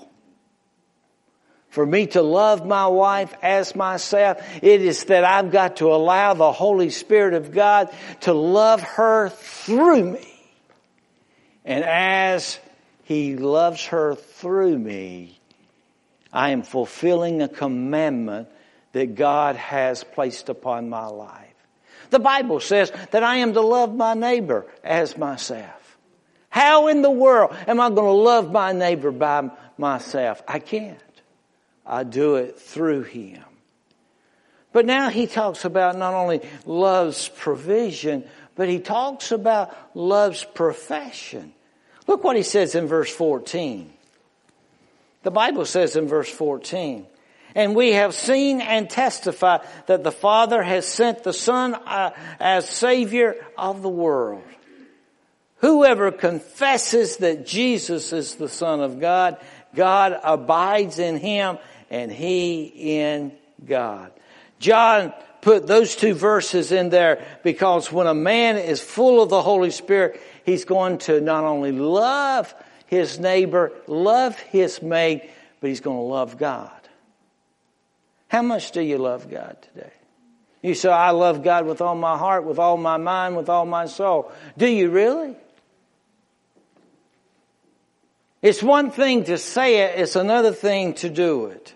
For 1.73 1.87
me 1.87 2.07
to 2.09 2.21
love 2.21 2.67
my 2.67 2.87
wife 2.87 3.35
as 3.41 3.75
myself, 3.75 4.47
it 4.63 4.83
is 4.83 5.05
that 5.05 5.25
I've 5.25 5.51
got 5.51 5.77
to 5.77 5.87
allow 5.87 6.35
the 6.35 6.53
Holy 6.53 6.91
Spirit 6.91 7.33
of 7.33 7.51
God 7.51 7.89
to 8.21 8.35
love 8.35 8.83
her 8.83 9.31
through 9.31 10.05
me. 10.05 10.29
And 11.65 11.83
as 11.83 12.59
He 13.05 13.37
loves 13.37 13.87
her 13.87 14.17
through 14.17 14.79
me, 14.79 15.41
I 16.31 16.51
am 16.51 16.63
fulfilling 16.63 17.41
a 17.41 17.49
commandment 17.49 18.49
that 18.93 19.15
God 19.15 19.57
has 19.57 20.05
placed 20.05 20.51
upon 20.51 20.91
my 20.91 21.07
life. 21.07 21.55
The 22.11 22.19
Bible 22.19 22.61
says 22.61 22.93
that 23.13 23.23
I 23.23 23.37
am 23.37 23.55
to 23.55 23.63
love 23.63 23.95
my 23.95 24.13
neighbor 24.13 24.67
as 24.85 25.17
myself. 25.17 25.97
How 26.51 26.89
in 26.89 27.01
the 27.01 27.11
world 27.11 27.57
am 27.67 27.81
I 27.81 27.89
going 27.89 28.15
to 28.15 28.23
love 28.23 28.53
my 28.53 28.73
neighbor 28.73 29.11
by 29.11 29.49
myself? 29.79 30.43
I 30.47 30.59
can't. 30.59 31.01
I 31.87 32.05
do 32.05 32.37
it 32.37 32.59
through 32.59 33.03
Him. 33.03 33.43
But 34.73 34.87
now 34.87 35.11
he 35.11 35.27
talks 35.27 35.65
about 35.65 35.99
not 35.99 36.15
only 36.15 36.41
love's 36.65 37.29
provision, 37.29 38.25
but 38.55 38.69
he 38.69 38.79
talks 38.79 39.31
about 39.31 39.77
love's 39.95 40.45
profession. 40.45 41.53
Look 42.07 42.25
what 42.25 42.37
he 42.37 42.43
says 42.43 42.75
in 42.75 42.87
verse 42.87 43.15
14. 43.15 43.93
The 45.23 45.31
Bible 45.31 45.67
says 45.67 45.95
in 45.95 46.09
verse 46.09 46.31
14, 46.31 47.07
and 47.55 47.77
we 47.77 47.93
have 47.93 48.15
seen 48.15 48.61
and 48.61 48.89
testified 48.89 49.61
that 49.87 50.03
the 50.03 50.11
Father 50.11 50.63
has 50.63 50.87
sent 50.87 51.23
the 51.23 51.35
Son 51.35 51.75
uh, 51.75 52.11
as 52.41 52.69
Savior 52.69 53.37
of 53.57 53.83
the 53.83 53.89
world. 53.89 54.43
Whoever 55.59 56.11
confesses 56.11 57.19
that 57.19 57.47
Jesus 57.47 58.13
is 58.13 58.35
the 58.35 58.49
Son 58.49 58.81
of 58.81 58.99
God, 58.99 59.37
God 59.75 60.19
abides 60.23 60.99
in 60.99 61.17
him 61.17 61.59
and 61.91 62.11
he 62.11 62.65
in 62.65 63.33
God. 63.65 64.13
John 64.59 65.13
put 65.41 65.67
those 65.67 65.97
two 65.97 66.15
verses 66.15 66.73
in 66.73 66.91
there 66.91 67.25
because 67.43 67.93
when 67.93 68.07
a 68.07 68.15
man 68.15 68.57
is 68.57 68.81
full 68.81 69.23
of 69.23 69.29
the 69.29 69.43
Holy 69.43 69.71
Spirit, 69.71 70.21
he's 70.45 70.65
going 70.65 70.99
to 70.99 71.21
not 71.21 71.45
only 71.45 71.73
love 71.73 72.55
his 72.87 73.19
neighbor, 73.19 73.73
love 73.87 74.39
his 74.39 74.83
mate, 74.83 75.31
but 75.61 75.69
he's 75.69 75.81
going 75.81 75.97
to 75.99 76.03
love 76.03 76.39
God. 76.39 76.71
How 78.29 78.43
much 78.43 78.71
do 78.73 78.81
you 78.81 78.99
love 78.99 79.31
God 79.31 79.57
today? 79.63 79.93
You 80.63 80.75
say, 80.75 80.91
I 80.91 81.11
love 81.11 81.43
God 81.43 81.67
with 81.67 81.81
all 81.81 81.97
my 81.97 82.17
heart, 82.17 82.45
with 82.45 82.59
all 82.59 82.77
my 82.77 82.97
mind, 82.97 83.37
with 83.37 83.49
all 83.49 83.67
my 83.67 83.87
soul. 83.87 84.31
Do 84.57 84.67
you 84.67 84.91
really? 84.91 85.37
It's 88.43 88.63
one 88.63 88.91
thing 88.91 89.25
to 89.25 89.39
say 89.39 89.85
it, 89.85 90.01
it's 90.01 90.17
another 90.17 90.53
thing 90.53 90.95
to 90.95 91.09
do 91.09 91.47
it. 91.47 91.73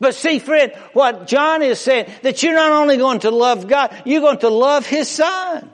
But 0.00 0.16
see, 0.16 0.40
friend, 0.40 0.72
what 0.94 1.28
John 1.28 1.62
is 1.62 1.78
saying, 1.78 2.10
that 2.22 2.42
you're 2.42 2.54
not 2.54 2.72
only 2.72 2.96
going 2.96 3.20
to 3.20 3.30
love 3.30 3.68
God, 3.68 4.02
you're 4.04 4.20
going 4.20 4.40
to 4.40 4.48
love 4.48 4.84
His 4.84 5.08
Son. 5.08 5.70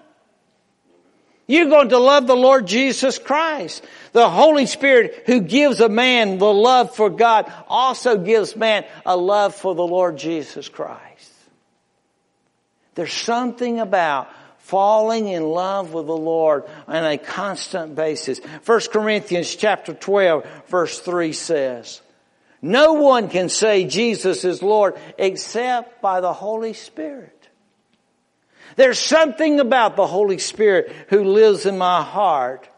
You're 1.46 1.70
going 1.70 1.88
to 1.88 1.98
love 1.98 2.26
the 2.26 2.36
Lord 2.36 2.66
Jesus 2.66 3.18
Christ. 3.18 3.82
The 4.12 4.28
Holy 4.28 4.66
Spirit 4.66 5.22
who 5.24 5.40
gives 5.40 5.80
a 5.80 5.88
man 5.88 6.36
the 6.36 6.52
love 6.52 6.94
for 6.94 7.08
God 7.08 7.50
also 7.68 8.18
gives 8.18 8.54
man 8.54 8.84
a 9.06 9.16
love 9.16 9.54
for 9.54 9.74
the 9.74 9.86
Lord 9.86 10.18
Jesus 10.18 10.68
Christ. 10.68 11.32
There's 12.96 13.14
something 13.14 13.80
about 13.80 14.28
falling 14.68 15.28
in 15.28 15.42
love 15.42 15.94
with 15.94 16.06
the 16.06 16.16
Lord 16.16 16.64
on 16.86 17.02
a 17.02 17.16
constant 17.16 17.94
basis. 17.94 18.38
1 18.66 18.80
Corinthians 18.92 19.56
chapter 19.56 19.94
12 19.94 20.46
verse 20.68 21.00
3 21.00 21.32
says, 21.32 22.02
No 22.60 22.92
one 22.92 23.30
can 23.30 23.48
say 23.48 23.86
Jesus 23.86 24.44
is 24.44 24.62
Lord 24.62 24.98
except 25.16 26.02
by 26.02 26.20
the 26.20 26.34
Holy 26.34 26.74
Spirit. 26.74 27.48
There's 28.76 28.98
something 28.98 29.58
about 29.58 29.96
the 29.96 30.06
Holy 30.06 30.36
Spirit 30.36 30.92
who 31.08 31.24
lives 31.24 31.64
in 31.64 31.78
my 31.78 32.02
heart 32.02 32.68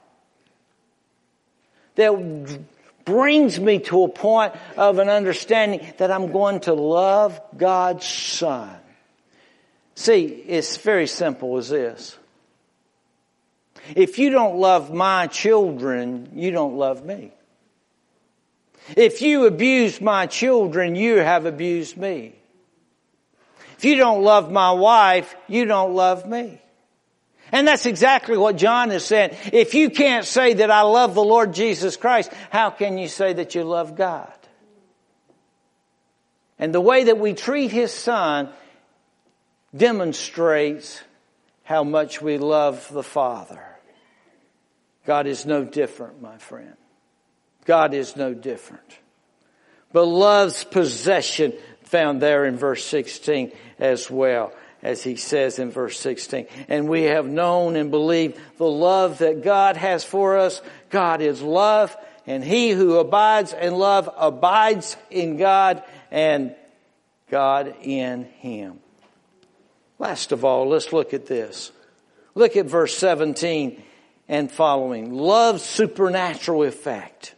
that 1.96 2.60
brings 3.04 3.58
me 3.58 3.80
to 3.80 4.04
a 4.04 4.08
point 4.08 4.54
of 4.76 5.00
an 5.00 5.08
understanding 5.08 5.92
that 5.98 6.12
I'm 6.12 6.30
going 6.30 6.60
to 6.60 6.72
love 6.72 7.40
God's 7.56 8.06
Son. 8.06 8.76
See, 9.94 10.24
it's 10.24 10.76
very 10.78 11.06
simple 11.06 11.56
as 11.58 11.68
this. 11.68 12.16
If 13.94 14.18
you 14.18 14.30
don't 14.30 14.58
love 14.58 14.92
my 14.92 15.26
children, 15.26 16.30
you 16.34 16.50
don't 16.50 16.76
love 16.76 17.04
me. 17.04 17.32
If 18.96 19.22
you 19.22 19.46
abuse 19.46 20.00
my 20.00 20.26
children, 20.26 20.96
you 20.96 21.16
have 21.16 21.46
abused 21.46 21.96
me. 21.96 22.34
If 23.76 23.84
you 23.84 23.96
don't 23.96 24.22
love 24.22 24.50
my 24.50 24.72
wife, 24.72 25.34
you 25.48 25.64
don't 25.64 25.94
love 25.94 26.26
me. 26.26 26.60
And 27.52 27.66
that's 27.66 27.86
exactly 27.86 28.36
what 28.36 28.56
John 28.56 28.92
is 28.92 29.04
saying. 29.04 29.36
If 29.52 29.74
you 29.74 29.90
can't 29.90 30.24
say 30.24 30.54
that 30.54 30.70
I 30.70 30.82
love 30.82 31.14
the 31.14 31.24
Lord 31.24 31.52
Jesus 31.52 31.96
Christ, 31.96 32.30
how 32.50 32.70
can 32.70 32.98
you 32.98 33.08
say 33.08 33.32
that 33.32 33.54
you 33.54 33.64
love 33.64 33.96
God? 33.96 34.32
And 36.58 36.74
the 36.74 36.80
way 36.80 37.04
that 37.04 37.18
we 37.18 37.32
treat 37.32 37.72
His 37.72 37.92
Son 37.92 38.50
demonstrates 39.76 41.00
how 41.62 41.84
much 41.84 42.20
we 42.20 42.38
love 42.38 42.88
the 42.92 43.02
Father. 43.02 43.64
God 45.06 45.26
is 45.26 45.46
no 45.46 45.64
different, 45.64 46.20
my 46.20 46.38
friend. 46.38 46.74
God 47.64 47.94
is 47.94 48.16
no 48.16 48.34
different. 48.34 48.98
But 49.92 50.04
love's 50.04 50.64
possession 50.64 51.52
found 51.82 52.20
there 52.20 52.44
in 52.44 52.56
verse 52.56 52.84
16 52.84 53.52
as 53.78 54.10
well 54.10 54.52
as 54.82 55.02
he 55.02 55.16
says 55.16 55.58
in 55.58 55.70
verse 55.70 55.98
16. 56.00 56.46
And 56.68 56.88
we 56.88 57.02
have 57.04 57.26
known 57.26 57.76
and 57.76 57.90
believed 57.90 58.40
the 58.56 58.70
love 58.70 59.18
that 59.18 59.42
God 59.42 59.76
has 59.76 60.04
for 60.04 60.38
us. 60.38 60.62
God 60.90 61.20
is 61.20 61.42
love 61.42 61.96
and 62.26 62.44
he 62.44 62.70
who 62.70 62.98
abides 62.98 63.52
in 63.52 63.74
love 63.74 64.08
abides 64.16 64.96
in 65.10 65.36
God 65.36 65.82
and 66.10 66.54
God 67.30 67.74
in 67.82 68.24
him. 68.24 68.78
Last 70.00 70.32
of 70.32 70.46
all, 70.46 70.66
let's 70.66 70.94
look 70.94 71.12
at 71.12 71.26
this. 71.26 71.70
Look 72.34 72.56
at 72.56 72.64
verse 72.64 72.96
17 72.96 73.82
and 74.28 74.50
following. 74.50 75.12
Love's 75.12 75.62
supernatural 75.62 76.64
effect. 76.64 77.34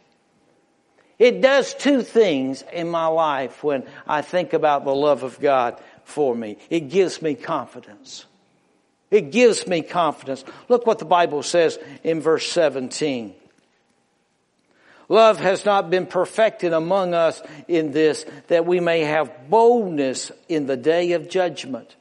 It 1.19 1.41
does 1.41 1.73
two 1.73 2.01
things 2.03 2.63
in 2.71 2.87
my 2.87 3.07
life 3.07 3.65
when 3.65 3.83
I 4.07 4.21
think 4.21 4.53
about 4.53 4.85
the 4.85 4.95
love 4.95 5.23
of 5.23 5.41
God 5.41 5.79
for 6.05 6.33
me. 6.33 6.57
It 6.69 6.89
gives 6.89 7.21
me 7.21 7.35
confidence. 7.35 8.25
It 9.11 9.31
gives 9.31 9.67
me 9.67 9.81
confidence. 9.81 10.45
Look 10.69 10.87
what 10.87 10.99
the 10.99 11.05
Bible 11.05 11.43
says 11.43 11.77
in 12.01 12.21
verse 12.21 12.49
17. 12.49 13.35
Love 15.09 15.37
has 15.37 15.65
not 15.65 15.89
been 15.89 16.05
perfected 16.05 16.71
among 16.71 17.13
us 17.13 17.41
in 17.67 17.91
this 17.91 18.25
that 18.47 18.65
we 18.65 18.79
may 18.79 19.01
have 19.01 19.49
boldness 19.49 20.31
in 20.47 20.65
the 20.65 20.77
day 20.77 21.11
of 21.11 21.29
judgment. 21.29 21.97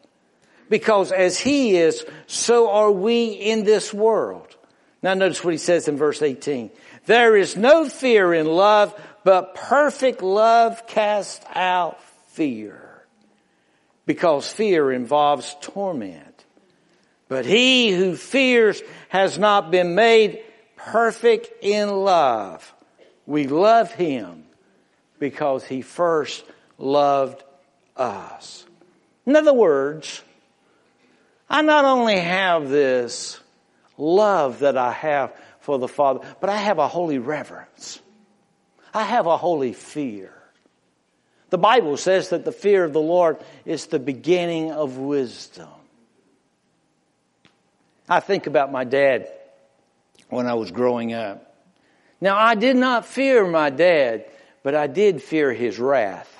Because 0.72 1.12
as 1.12 1.38
he 1.38 1.76
is, 1.76 2.02
so 2.26 2.70
are 2.70 2.90
we 2.90 3.26
in 3.26 3.62
this 3.62 3.92
world. 3.92 4.56
Now 5.02 5.12
notice 5.12 5.44
what 5.44 5.52
he 5.52 5.58
says 5.58 5.86
in 5.86 5.98
verse 5.98 6.22
18. 6.22 6.70
There 7.04 7.36
is 7.36 7.58
no 7.58 7.90
fear 7.90 8.32
in 8.32 8.46
love, 8.46 8.98
but 9.22 9.54
perfect 9.54 10.22
love 10.22 10.86
casts 10.86 11.44
out 11.54 12.02
fear. 12.28 13.04
Because 14.06 14.50
fear 14.50 14.90
involves 14.90 15.54
torment. 15.60 16.42
But 17.28 17.44
he 17.44 17.90
who 17.90 18.16
fears 18.16 18.80
has 19.10 19.38
not 19.38 19.70
been 19.70 19.94
made 19.94 20.42
perfect 20.76 21.52
in 21.62 21.90
love. 21.90 22.72
We 23.26 23.46
love 23.46 23.92
him 23.92 24.44
because 25.18 25.66
he 25.66 25.82
first 25.82 26.42
loved 26.78 27.44
us. 27.94 28.64
In 29.26 29.36
other 29.36 29.52
words, 29.52 30.22
I 31.52 31.60
not 31.60 31.84
only 31.84 32.18
have 32.18 32.70
this 32.70 33.38
love 33.98 34.60
that 34.60 34.78
I 34.78 34.90
have 34.90 35.34
for 35.60 35.78
the 35.78 35.86
Father, 35.86 36.20
but 36.40 36.48
I 36.48 36.56
have 36.56 36.78
a 36.78 36.88
holy 36.88 37.18
reverence. 37.18 38.00
I 38.94 39.02
have 39.02 39.26
a 39.26 39.36
holy 39.36 39.74
fear. 39.74 40.32
The 41.50 41.58
Bible 41.58 41.98
says 41.98 42.30
that 42.30 42.46
the 42.46 42.52
fear 42.52 42.84
of 42.84 42.94
the 42.94 43.02
Lord 43.02 43.36
is 43.66 43.86
the 43.86 43.98
beginning 43.98 44.72
of 44.72 44.96
wisdom. 44.96 45.68
I 48.08 48.20
think 48.20 48.46
about 48.46 48.72
my 48.72 48.84
dad 48.84 49.30
when 50.30 50.46
I 50.46 50.54
was 50.54 50.70
growing 50.70 51.12
up. 51.12 51.54
Now, 52.18 52.38
I 52.38 52.54
did 52.54 52.76
not 52.76 53.04
fear 53.04 53.46
my 53.46 53.68
dad, 53.68 54.24
but 54.62 54.74
I 54.74 54.86
did 54.86 55.22
fear 55.22 55.52
his 55.52 55.78
wrath. 55.78 56.30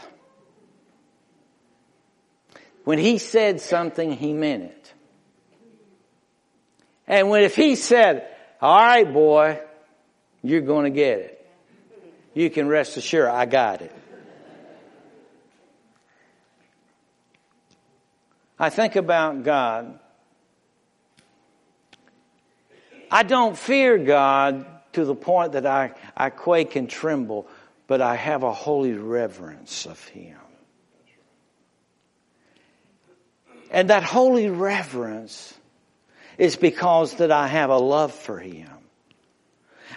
When 2.84 2.98
he 2.98 3.18
said 3.18 3.60
something, 3.60 4.12
he 4.12 4.32
meant 4.32 4.64
it. 4.64 4.81
And 7.07 7.28
when 7.28 7.42
if 7.42 7.57
he 7.57 7.76
said, 7.76 8.26
all 8.61 8.76
right, 8.76 9.12
boy, 9.12 9.61
you're 10.42 10.61
going 10.61 10.84
to 10.84 10.90
get 10.90 11.18
it 11.18 11.42
you 12.34 12.50
can 12.50 12.68
rest 12.68 12.96
assured 12.96 13.28
I 13.28 13.46
got 13.46 13.82
it. 13.82 13.94
I 18.59 18.70
think 18.70 18.96
about 18.96 19.42
God. 19.42 19.98
I 23.11 23.24
don't 23.24 23.59
fear 23.59 23.98
God 23.98 24.66
to 24.92 25.05
the 25.05 25.14
point 25.14 25.53
that 25.53 25.66
I, 25.66 25.92
I 26.16 26.30
quake 26.30 26.76
and 26.76 26.88
tremble, 26.88 27.48
but 27.86 28.00
I 28.00 28.14
have 28.14 28.42
a 28.42 28.53
holy 28.53 28.92
reverence 28.92 29.84
of 29.86 30.03
Him. 30.09 30.38
And 33.70 33.90
that 33.90 34.05
holy 34.05 34.48
reverence 34.48 35.55
is 36.43 36.57
because 36.57 37.14
that 37.18 37.30
I 37.30 37.47
have 37.47 37.70
a 37.70 37.78
love 37.78 38.12
for 38.12 38.36
Him. 38.36 38.68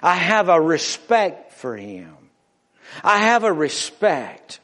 I 0.03 0.13
have 0.13 0.47
a 0.47 0.61
respect 0.61 1.53
for 1.53 1.75
Him. 1.75 2.15
I 3.03 3.17
have 3.17 3.43
a 3.43 3.51
respect 3.51 4.59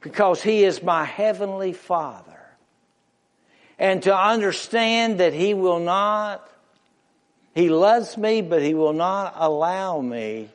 because 0.00 0.40
He 0.40 0.62
is 0.62 0.80
my 0.80 1.04
Heavenly 1.04 1.72
Father. 1.72 2.38
And 3.80 4.00
to 4.04 4.16
understand 4.16 5.18
that 5.18 5.32
He 5.32 5.54
will 5.54 5.80
not, 5.80 6.48
He 7.52 7.68
loves 7.68 8.16
me, 8.16 8.42
but 8.42 8.62
He 8.62 8.74
will 8.74 8.92
not 8.92 9.34
allow 9.36 10.00
me 10.00 10.50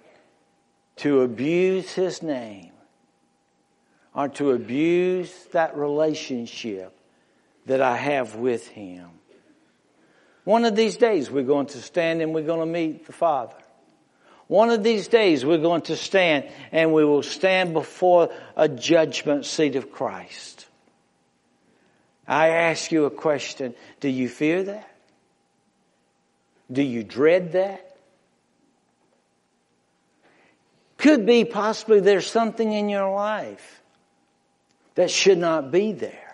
to 0.98 1.24
abuse 1.24 1.92
His 1.92 2.24
name 2.24 2.72
or 4.16 4.30
to 4.30 4.52
abuse 4.52 5.34
that 5.52 5.76
relationship 5.76 6.98
that 7.66 7.82
I 7.82 7.98
have 7.98 8.36
with 8.36 8.66
Him. 8.70 9.10
One 10.48 10.64
of 10.64 10.78
these 10.78 10.96
days 10.96 11.30
we're 11.30 11.44
going 11.44 11.66
to 11.66 11.82
stand 11.82 12.22
and 12.22 12.34
we're 12.34 12.46
going 12.46 12.62
to 12.62 12.66
meet 12.66 13.06
the 13.06 13.12
Father. 13.12 13.58
One 14.48 14.70
of 14.70 14.82
these 14.82 15.10
days 15.10 15.44
we're 15.44 15.58
going 15.58 15.82
to 15.82 15.98
stand 15.98 16.46
and 16.72 16.94
we 16.94 17.04
will 17.04 17.22
stand 17.22 17.74
before 17.74 18.30
a 18.56 18.70
judgment 18.70 19.46
seat 19.46 19.76
of 19.76 19.92
Christ. 19.92 20.66
I 22.26 22.48
ask 22.48 22.94
you 22.94 23.04
a 23.04 23.12
question. 23.12 23.76
Do 24.00 24.08
you 24.08 24.30
fear 24.30 24.64
that? 24.64 24.90
Do 26.72 26.82
you 26.82 27.04
dread 27.04 27.52
that? 27.52 27.98
Could 30.96 31.26
be 31.26 31.44
possibly 31.44 32.00
there's 32.00 32.32
something 32.32 32.72
in 32.72 32.88
your 32.88 33.14
life 33.14 33.82
that 34.96 35.12
should 35.12 35.40
not 35.40 35.72
be 35.72 35.92
there. 35.92 36.27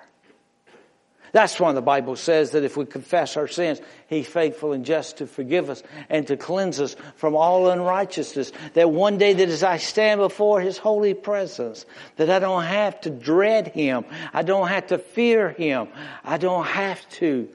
That's 1.34 1.60
why 1.60 1.72
the 1.72 1.82
Bible 1.82 2.16
says 2.16 2.52
that 2.52 2.64
if 2.64 2.78
we 2.78 2.86
confess 2.86 3.38
our 3.38 3.48
sins, 3.48 3.82
He's 4.08 4.28
faithful 4.28 4.72
and 4.72 4.86
just 4.86 5.18
to 5.18 5.26
forgive 5.26 5.72
us 5.72 5.82
and 6.08 6.28
to 6.28 6.38
cleanse 6.38 6.80
us 6.80 6.96
from 7.16 7.36
all 7.36 7.72
unrighteousness. 7.72 8.52
That 8.76 8.92
one 8.92 9.18
day 9.18 9.34
that 9.34 9.50
as 9.50 9.64
I 9.64 9.78
stand 9.78 10.20
before 10.20 10.62
His 10.62 10.78
holy 10.78 11.16
presence, 11.16 11.88
that 12.18 12.30
I 12.30 12.38
don't 12.38 12.64
have 12.64 13.02
to 13.02 13.10
dread 13.10 13.70
Him. 13.70 14.06
I 14.32 14.44
don't 14.44 14.68
have 14.68 14.88
to 14.88 15.00
fear 15.00 15.50
Him. 15.50 15.88
I 16.24 16.38
don't 16.38 16.68
have 16.68 17.10
to 17.14 17.50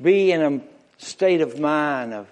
be 0.00 0.32
in 0.32 0.42
a 0.42 0.60
state 0.98 1.40
of 1.40 1.60
mind 1.60 2.14
of, 2.14 2.28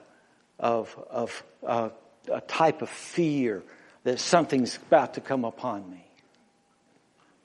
of, 0.59 1.05
of 1.09 1.45
uh, 1.65 1.91
a 2.29 2.41
type 2.41 2.83
of 2.83 2.91
fear 2.91 3.63
that 4.03 4.19
something's 4.19 4.77
about 4.79 5.15
to 5.15 5.21
come 5.21 5.45
upon 5.45 5.89
me, 5.89 6.05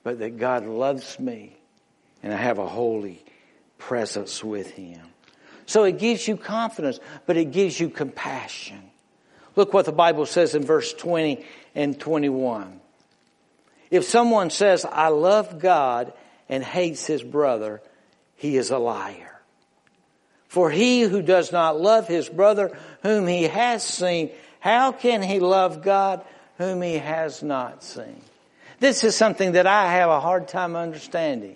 but 0.02 0.18
that 0.18 0.38
God 0.38 0.66
loves 0.66 1.20
me 1.20 1.55
and 2.26 2.34
I 2.34 2.38
have 2.38 2.58
a 2.58 2.66
holy 2.66 3.24
presence 3.78 4.42
with 4.42 4.72
Him. 4.72 5.00
So 5.64 5.84
it 5.84 6.00
gives 6.00 6.26
you 6.26 6.36
confidence, 6.36 6.98
but 7.24 7.36
it 7.36 7.52
gives 7.52 7.78
you 7.78 7.88
compassion. 7.88 8.82
Look 9.54 9.72
what 9.72 9.84
the 9.84 9.92
Bible 9.92 10.26
says 10.26 10.56
in 10.56 10.64
verse 10.64 10.92
20 10.92 11.44
and 11.76 12.00
21. 12.00 12.80
If 13.92 14.06
someone 14.06 14.50
says, 14.50 14.84
I 14.84 15.10
love 15.10 15.60
God 15.60 16.14
and 16.48 16.64
hates 16.64 17.06
his 17.06 17.22
brother, 17.22 17.80
he 18.34 18.56
is 18.56 18.72
a 18.72 18.78
liar. 18.78 19.40
For 20.48 20.68
he 20.68 21.02
who 21.02 21.22
does 21.22 21.52
not 21.52 21.80
love 21.80 22.08
his 22.08 22.28
brother 22.28 22.76
whom 23.04 23.28
he 23.28 23.44
has 23.44 23.84
seen, 23.84 24.30
how 24.58 24.90
can 24.90 25.22
he 25.22 25.38
love 25.38 25.80
God 25.80 26.24
whom 26.58 26.82
he 26.82 26.98
has 26.98 27.44
not 27.44 27.84
seen? 27.84 28.20
This 28.80 29.04
is 29.04 29.14
something 29.14 29.52
that 29.52 29.68
I 29.68 29.92
have 29.92 30.10
a 30.10 30.18
hard 30.18 30.48
time 30.48 30.74
understanding. 30.74 31.54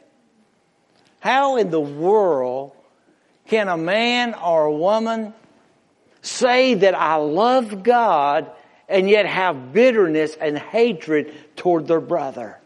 How 1.20 1.56
in 1.56 1.70
the 1.70 1.80
world 1.80 2.72
can 3.48 3.68
a 3.68 3.76
man 3.76 4.34
or 4.34 4.64
a 4.64 4.72
woman 4.72 5.34
say 6.22 6.74
that 6.74 6.94
I 6.94 7.16
love 7.16 7.82
God 7.82 8.50
and 8.88 9.08
yet 9.08 9.26
have 9.26 9.72
bitterness 9.72 10.36
and 10.40 10.58
hatred 10.58 11.32
toward 11.56 11.86
their 11.86 12.00
brother? 12.00 12.58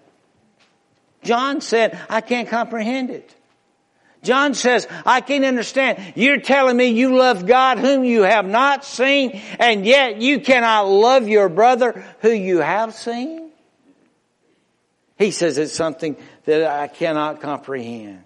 John 1.23 1.61
said, 1.61 1.99
I 2.09 2.21
can't 2.21 2.49
comprehend 2.49 3.11
it. 3.11 3.35
John 4.23 4.55
says, 4.55 4.89
I 5.05 5.21
can't 5.21 5.45
understand. 5.45 6.15
You're 6.17 6.41
telling 6.41 6.77
me 6.77 6.87
you 6.87 7.17
love 7.17 7.47
God 7.47 7.79
whom 7.79 8.05
you 8.05 8.23
have 8.23 8.47
not 8.47 8.85
seen, 8.85 9.41
and 9.59 9.85
yet 9.85 10.21
you 10.21 10.41
cannot 10.41 10.89
love 10.89 11.29
your 11.29 11.49
brother 11.51 12.05
who 12.21 12.31
you 12.31 12.59
have 12.59 12.95
seen? 12.95 13.51
He 15.19 15.31
says 15.31 15.59
it's 15.59 15.75
something 15.75 16.17
that 16.47 16.67
I 16.67 16.89
cannot 16.89 17.41
comprehend. 17.41 18.23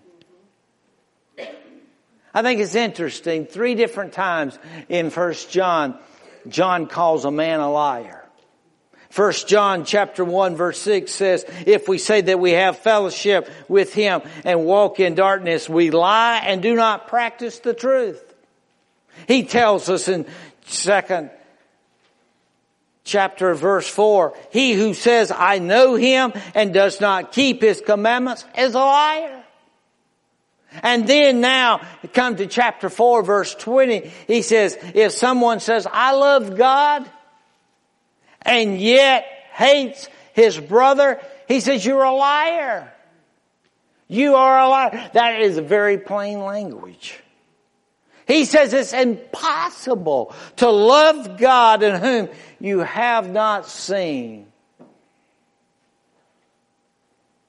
I 2.35 2.43
think 2.43 2.61
it's 2.61 2.75
interesting. 2.75 3.47
Three 3.47 3.75
different 3.75 4.13
times 4.13 4.59
in 4.89 5.11
First 5.11 5.51
John, 5.51 5.99
John 6.47 6.87
calls 6.87 7.25
a 7.25 7.31
man 7.31 7.61
a 7.61 7.71
liar. 7.71 8.25
First 9.11 9.49
John 9.49 9.85
chapter 9.85 10.25
1 10.25 10.57
verse 10.57 10.79
6 10.81 11.11
says, 11.11 11.45
if 11.67 11.89
we 11.89 11.97
say 11.97 12.21
that 12.21 12.39
we 12.39 12.53
have 12.53 12.79
fellowship 12.79 13.49
with 13.67 13.95
him 13.95 14.21
and 14.45 14.67
walk 14.67 15.01
in 15.01 15.15
darkness, 15.15 15.69
we 15.69 15.91
lie 15.91 16.43
and 16.45 16.63
do 16.63 16.75
not 16.75 17.09
practice 17.09 17.59
the 17.61 17.73
truth. 17.73 18.23
He 19.27 19.45
tells 19.45 19.89
us 19.89 20.09
in 20.09 20.27
second 20.67 21.31
chapter 23.05 23.55
verse 23.55 23.89
4, 23.89 24.37
he 24.53 24.75
who 24.75 24.93
says, 24.93 25.33
I 25.35 25.59
know 25.59 25.95
him 25.95 26.35
and 26.55 26.75
does 26.75 27.01
not 27.01 27.33
keep 27.33 27.63
his 27.63 27.81
commandments 27.81 28.45
is 28.57 28.75
a 28.75 28.79
liar. 28.79 29.38
And 30.83 31.07
then 31.07 31.41
now, 31.41 31.81
come 32.13 32.37
to 32.37 32.47
chapter 32.47 32.89
4 32.89 33.23
verse 33.23 33.55
20, 33.55 34.13
he 34.27 34.43
says, 34.43 34.77
if 34.95 35.13
someone 35.13 35.61
says, 35.61 35.87
I 35.91 36.13
love 36.13 36.57
God, 36.57 37.09
and 38.43 38.81
yet 38.81 39.25
hates 39.53 40.09
his 40.35 40.59
brother, 40.59 41.21
he 41.47 41.61
says, 41.61 41.85
you're 41.85 42.05
a 42.05 42.15
liar. 42.15 42.93
You 44.09 44.37
are 44.37 44.59
a 44.61 44.69
liar. 44.69 45.11
That 45.15 45.41
is 45.41 45.59
very 45.59 45.99
plain 45.99 46.41
language. 46.41 47.19
He 48.27 48.45
says 48.45 48.75
it's 48.75 48.93
impossible 48.93 50.35
to 50.57 50.69
love 50.71 51.39
God 51.39 51.83
in 51.83 51.99
whom 51.99 52.29
you 52.61 52.81
have 52.81 53.31
not 53.31 53.67
seen. 53.67 54.48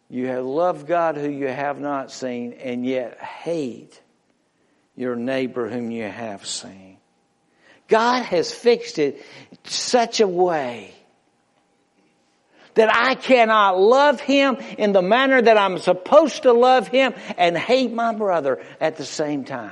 You 0.10 0.28
have 0.28 0.43
loved 0.43 0.88
God 0.88 1.18
who 1.18 1.30
you 1.30 1.47
have 1.47 1.80
not 1.80 2.12
seen 2.12 2.53
and 2.53 2.84
yet 2.84 3.20
hate 3.20 4.01
your 4.95 5.16
neighbor 5.16 5.70
whom 5.70 5.91
you 5.91 6.03
have 6.03 6.45
seen. 6.45 6.97
God 7.88 8.24
has 8.24 8.51
fixed 8.51 8.99
it 8.99 9.24
such 9.64 10.20
a 10.20 10.28
way 10.28 10.93
that 12.74 12.93
I 12.93 13.16
cannot 13.16 13.80
love 13.80 14.20
him 14.20 14.57
in 14.78 14.93
the 14.93 15.01
manner 15.01 15.41
that 15.41 15.57
I'm 15.57 15.78
supposed 15.78 16.43
to 16.43 16.53
love 16.53 16.88
him 16.88 17.14
and 17.38 17.57
hate 17.57 17.91
my 17.91 18.14
brother 18.14 18.64
at 18.80 18.97
the 18.97 19.05
same 19.05 19.43
time. 19.43 19.72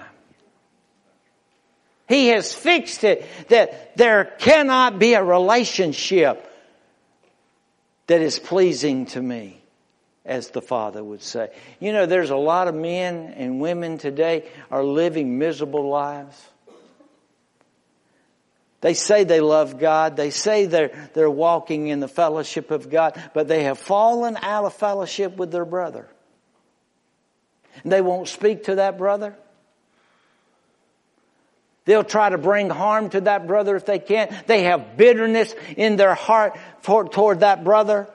He 2.08 2.28
has 2.28 2.54
fixed 2.54 3.04
it 3.04 3.26
that 3.50 3.98
there 3.98 4.26
cannot 4.40 4.98
be 5.00 5.14
a 5.14 5.24
relationship 5.24 6.44
that 8.08 8.22
is 8.22 8.40
pleasing 8.40 9.08
to 9.08 9.22
me 9.22 9.62
as 10.28 10.50
the 10.50 10.62
Father 10.62 11.04
would 11.04 11.24
say. 11.24 11.50
You 11.80 11.94
know, 11.94 12.06
there's 12.06 12.30
a 12.30 12.38
lot 12.38 12.68
of 12.68 12.76
men 12.76 13.34
and 13.38 13.60
women 13.60 13.98
today 13.98 14.48
are 14.70 14.84
living 14.84 15.40
miserable 15.40 15.90
lives. 15.90 16.40
They 18.82 18.94
say 18.94 19.24
they 19.24 19.40
love 19.40 19.80
God. 19.80 20.18
They 20.18 20.30
say 20.30 20.66
they're, 20.66 21.10
they're 21.14 21.32
walking 21.32 21.88
in 21.88 22.00
the 22.00 22.08
fellowship 22.08 22.70
of 22.70 22.92
God, 22.92 23.20
but 23.34 23.48
they 23.48 23.64
have 23.64 23.80
fallen 23.80 24.38
out 24.42 24.66
of 24.66 24.74
fellowship 24.74 25.38
with 25.38 25.52
their 25.52 25.66
brother. 25.66 26.08
And 27.84 27.92
they 27.92 28.02
won't 28.02 28.28
speak 28.28 28.66
to 28.66 28.76
that 28.76 28.98
brother. 28.98 29.36
They'll 31.86 32.04
try 32.04 32.30
to 32.30 32.38
bring 32.38 32.70
harm 32.70 33.10
to 33.12 33.22
that 33.22 33.48
brother 33.48 33.78
if 33.78 33.86
they 33.86 34.00
can. 34.00 34.36
They 34.46 34.64
have 34.64 34.98
bitterness 34.98 35.56
in 35.78 35.96
their 35.96 36.16
heart 36.16 36.60
toward, 36.84 37.14
toward 37.14 37.40
that 37.40 37.64
brother 37.64 38.10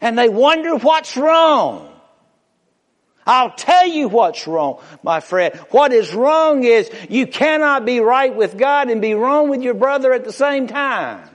and 0.00 0.18
they 0.18 0.28
wonder 0.28 0.76
what's 0.76 1.16
wrong. 1.16 1.88
I'll 3.26 3.50
tell 3.50 3.86
you 3.86 4.08
what's 4.08 4.46
wrong, 4.46 4.80
my 5.02 5.20
friend. 5.20 5.54
What 5.70 5.92
is 5.92 6.14
wrong 6.14 6.64
is 6.64 6.90
you 7.10 7.26
cannot 7.26 7.84
be 7.84 8.00
right 8.00 8.34
with 8.34 8.56
God 8.56 8.88
and 8.88 9.02
be 9.02 9.12
wrong 9.12 9.50
with 9.50 9.60
your 9.60 9.74
brother 9.74 10.14
at 10.14 10.24
the 10.24 10.32
same 10.32 10.66
time. 10.66 11.28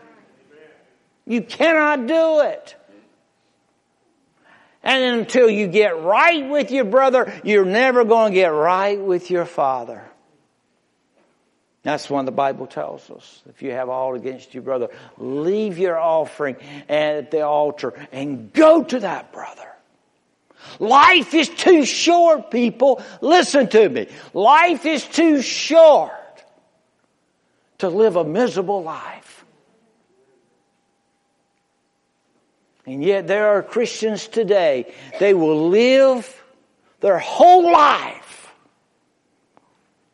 You 1.26 1.44
cannot 1.44 2.08
do 2.08 2.42
it. 2.42 2.76
And 4.82 5.20
until 5.20 5.50
you 5.50 5.68
get 5.68 6.02
right 6.02 6.50
with 6.50 6.72
your 6.72 6.84
brother, 6.84 7.32
you're 7.44 7.64
never 7.64 8.04
going 8.04 8.34
to 8.34 8.36
get 8.36 8.48
right 8.48 9.00
with 9.00 9.30
your 9.30 9.46
father. 9.46 10.04
That's 11.84 12.10
what 12.10 12.26
the 12.26 12.32
Bible 12.32 12.66
tells 12.66 13.12
us. 13.12 13.42
If 13.50 13.62
you 13.62 13.72
have 13.72 13.90
all 13.90 14.16
against 14.16 14.54
your 14.54 14.64
brother, 14.64 14.88
leave 15.18 15.78
your 15.78 16.00
offering 16.00 16.56
at 16.88 17.30
the 17.30 17.42
altar 17.46 17.94
and 18.14 18.52
go 18.54 18.84
to 18.84 19.02
that 19.02 19.34
brother. 19.34 19.68
Life 20.80 21.34
is 21.34 21.50
too 21.50 21.84
short, 21.84 22.50
people. 22.50 23.04
Listen 23.20 23.68
to 23.68 23.90
me. 23.90 24.08
Life 24.34 24.86
is 24.86 25.04
too 25.06 25.42
short 25.42 26.12
to 27.80 27.90
live 27.90 28.16
a 28.16 28.24
miserable 28.24 28.82
life. 28.82 29.44
And 32.86 33.04
yet 33.04 33.28
there 33.28 33.58
are 33.58 33.62
Christians 33.62 34.28
today, 34.28 34.94
they 35.20 35.34
will 35.34 35.70
live 35.70 36.44
their 37.02 37.20
whole 37.20 37.72
life 37.72 38.23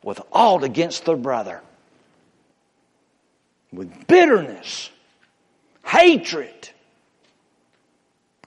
with 0.02 0.20
all 0.32 0.64
against 0.64 1.04
their 1.04 1.16
brother. 1.16 1.60
With 3.72 4.06
bitterness, 4.06 4.90
hatred 5.84 6.70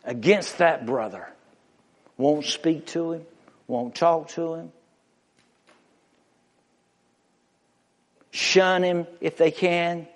against 0.03 0.57
that 0.57 0.85
brother. 0.85 1.27
Won't 2.17 2.45
speak 2.45 2.87
to 2.87 3.13
him, 3.13 3.25
won't 3.67 3.95
talk 3.95 4.29
to 4.29 4.55
him. 4.55 4.71
Shun 8.31 8.83
him 8.83 9.07
if 9.21 9.37
they 9.37 9.51
can. 9.51 10.07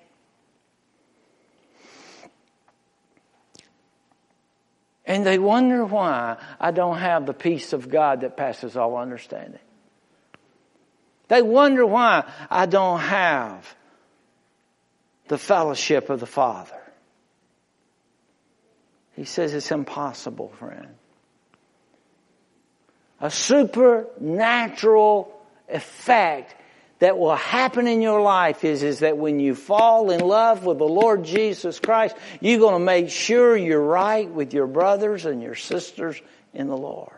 And 5.06 5.26
they 5.26 5.40
wonder 5.40 5.86
why 5.86 6.38
I 6.60 6.72
don't 6.72 6.98
have 6.98 7.26
the 7.26 7.34
peace 7.34 7.72
of 7.72 7.90
God 7.90 8.22
that 8.22 8.36
passes 8.36 8.76
all 8.76 8.98
understanding. 8.98 9.60
They 11.28 11.42
wonder 11.42 11.86
why 11.86 12.30
I 12.50 12.66
don't 12.66 13.00
have 13.00 13.76
the 15.28 15.38
fellowship 15.38 16.10
of 16.10 16.20
the 16.20 16.26
Father. 16.26 16.80
He 19.16 19.26
says 19.26 19.54
it's 19.54 19.72
impossible, 19.72 20.50
friend. 20.60 20.88
A 23.20 23.32
supernatural 23.32 25.34
effect 25.68 26.56
that 27.00 27.18
will 27.18 27.36
happen 27.36 27.88
in 27.88 28.02
your 28.02 28.22
life 28.22 28.64
is, 28.64 28.84
is 28.84 29.00
that 29.00 29.18
when 29.18 29.40
you 29.40 29.56
fall 29.56 30.12
in 30.12 30.22
love 30.22 30.66
with 30.66 30.78
the 30.78 30.88
Lord 30.88 31.24
Jesus 31.24 31.80
Christ, 31.80 32.16
you're 32.42 32.60
going 32.60 32.76
to 32.76 32.86
make 32.86 33.10
sure 33.10 33.58
you're 33.58 33.82
right 33.82 34.30
with 34.30 34.54
your 34.54 34.68
brothers 34.68 35.26
and 35.26 35.42
your 35.42 35.56
sisters 35.56 36.22
in 36.54 36.68
the 36.68 36.78
Lord. 36.78 37.17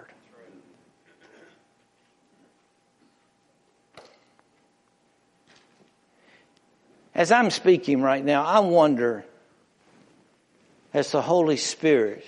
As 7.20 7.34
I'm 7.34 7.50
speaking 7.50 8.02
right 8.02 8.24
now, 8.24 8.46
I 8.46 8.60
wonder, 8.60 9.26
as 10.94 11.12
the 11.12 11.22
Holy 11.22 11.58
Spirit, 11.58 12.24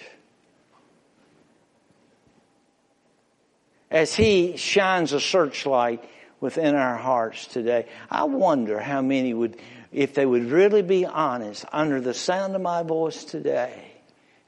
as 3.90 4.14
He 4.14 4.58
shines 4.58 5.14
a 5.14 5.22
searchlight 5.22 6.04
within 6.42 6.76
our 6.76 6.98
hearts 6.98 7.48
today, 7.48 7.88
I 8.10 8.26
wonder 8.26 8.82
how 8.82 9.02
many 9.02 9.34
would, 9.34 9.56
if 9.94 10.14
they 10.14 10.26
would 10.26 10.52
really 10.52 10.82
be 10.82 11.06
honest, 11.06 11.64
under 11.72 12.02
the 12.02 12.14
sound 12.14 12.54
of 12.58 12.62
my 12.62 12.84
voice 12.84 13.24
today, 13.24 13.94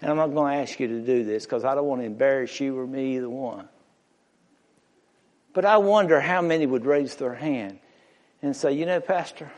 and 0.02 0.12
I'm 0.12 0.18
not 0.18 0.34
going 0.34 0.58
to 0.58 0.62
ask 0.62 0.78
you 0.78 0.90
to 0.90 1.00
do 1.06 1.24
this 1.24 1.46
because 1.46 1.64
I 1.64 1.74
don't 1.74 1.86
want 1.86 2.02
to 2.02 2.06
embarrass 2.06 2.60
you 2.60 2.78
or 2.78 2.86
me, 2.86 3.16
either 3.16 3.30
one. 3.30 3.70
But 5.54 5.64
I 5.64 5.78
wonder 5.78 6.20
how 6.20 6.42
many 6.42 6.66
would 6.66 6.86
raise 6.86 7.16
their 7.16 7.34
hand 7.34 7.80
and 8.42 8.54
say, 8.54 8.74
you 8.74 8.86
know, 8.86 9.00
Pastor, 9.00 9.50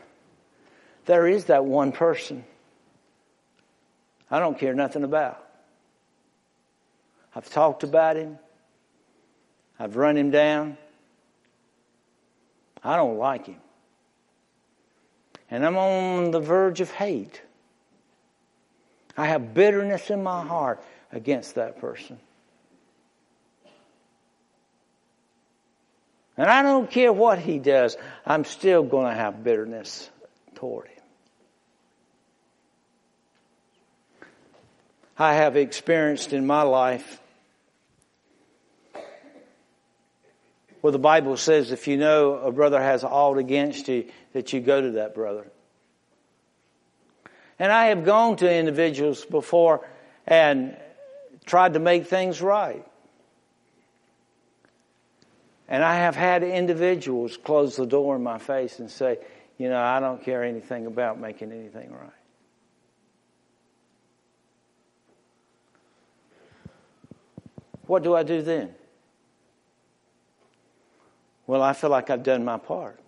there 1.06 1.26
is 1.26 1.46
that 1.46 1.64
one 1.64 1.92
person 1.92 2.44
I 4.30 4.40
don't 4.40 4.58
care 4.58 4.74
nothing 4.74 5.04
about. 5.04 5.42
I've 7.34 7.48
talked 7.50 7.84
about 7.84 8.16
him. 8.16 8.38
I've 9.78 9.96
run 9.96 10.16
him 10.16 10.30
down. 10.30 10.78
I 12.82 12.96
don't 12.96 13.18
like 13.18 13.46
him. 13.46 13.60
And 15.50 15.64
I'm 15.64 15.76
on 15.76 16.30
the 16.30 16.40
verge 16.40 16.80
of 16.80 16.90
hate. 16.90 17.40
I 19.16 19.26
have 19.26 19.54
bitterness 19.54 20.10
in 20.10 20.22
my 20.22 20.44
heart 20.44 20.82
against 21.12 21.54
that 21.54 21.80
person. 21.80 22.18
And 26.36 26.50
I 26.50 26.62
don't 26.62 26.90
care 26.90 27.12
what 27.12 27.38
he 27.38 27.58
does, 27.58 27.96
I'm 28.26 28.44
still 28.44 28.82
going 28.82 29.06
to 29.06 29.14
have 29.14 29.42
bitterness 29.42 30.10
toward 30.54 30.88
him. 30.88 30.95
I 35.18 35.34
have 35.34 35.56
experienced 35.56 36.32
in 36.32 36.46
my 36.46 36.62
life 36.62 37.20
Well, 40.86 40.92
the 40.92 41.00
Bible 41.00 41.36
says 41.36 41.72
if 41.72 41.88
you 41.88 41.96
know 41.96 42.34
a 42.34 42.52
brother 42.52 42.80
has 42.80 43.02
aught 43.02 43.38
against 43.38 43.88
you, 43.88 44.04
that 44.34 44.52
you 44.52 44.60
go 44.60 44.80
to 44.80 44.90
that 44.92 45.16
brother. 45.16 45.50
And 47.58 47.72
I 47.72 47.86
have 47.86 48.04
gone 48.04 48.36
to 48.36 48.54
individuals 48.54 49.24
before 49.24 49.84
and 50.28 50.76
tried 51.44 51.72
to 51.72 51.80
make 51.80 52.06
things 52.06 52.40
right. 52.40 52.86
And 55.66 55.82
I 55.82 55.96
have 55.96 56.14
had 56.14 56.44
individuals 56.44 57.36
close 57.36 57.74
the 57.74 57.84
door 57.84 58.14
in 58.14 58.22
my 58.22 58.38
face 58.38 58.78
and 58.78 58.88
say, 58.88 59.18
you 59.58 59.68
know, 59.68 59.80
I 59.80 59.98
don't 59.98 60.22
care 60.22 60.44
anything 60.44 60.86
about 60.86 61.18
making 61.18 61.50
anything 61.50 61.90
right. 61.90 62.15
What 67.86 68.02
do 68.02 68.14
I 68.14 68.22
do 68.22 68.42
then? 68.42 68.74
Well, 71.46 71.62
I 71.62 71.72
feel 71.72 71.90
like 71.90 72.10
I've 72.10 72.24
done 72.24 72.44
my 72.44 72.58
part. 72.58 72.98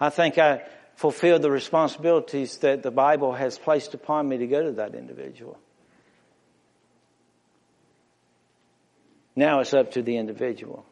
I 0.00 0.10
think 0.10 0.38
I 0.38 0.62
fulfilled 0.96 1.42
the 1.42 1.50
responsibilities 1.50 2.58
that 2.58 2.82
the 2.82 2.90
Bible 2.90 3.32
has 3.32 3.58
placed 3.58 3.94
upon 3.94 4.28
me 4.28 4.38
to 4.38 4.46
go 4.46 4.64
to 4.64 4.72
that 4.72 4.94
individual. 4.94 5.58
Now 9.34 9.60
it's 9.60 9.72
up 9.72 9.92
to 9.92 10.02
the 10.02 10.16
individual. 10.16 10.84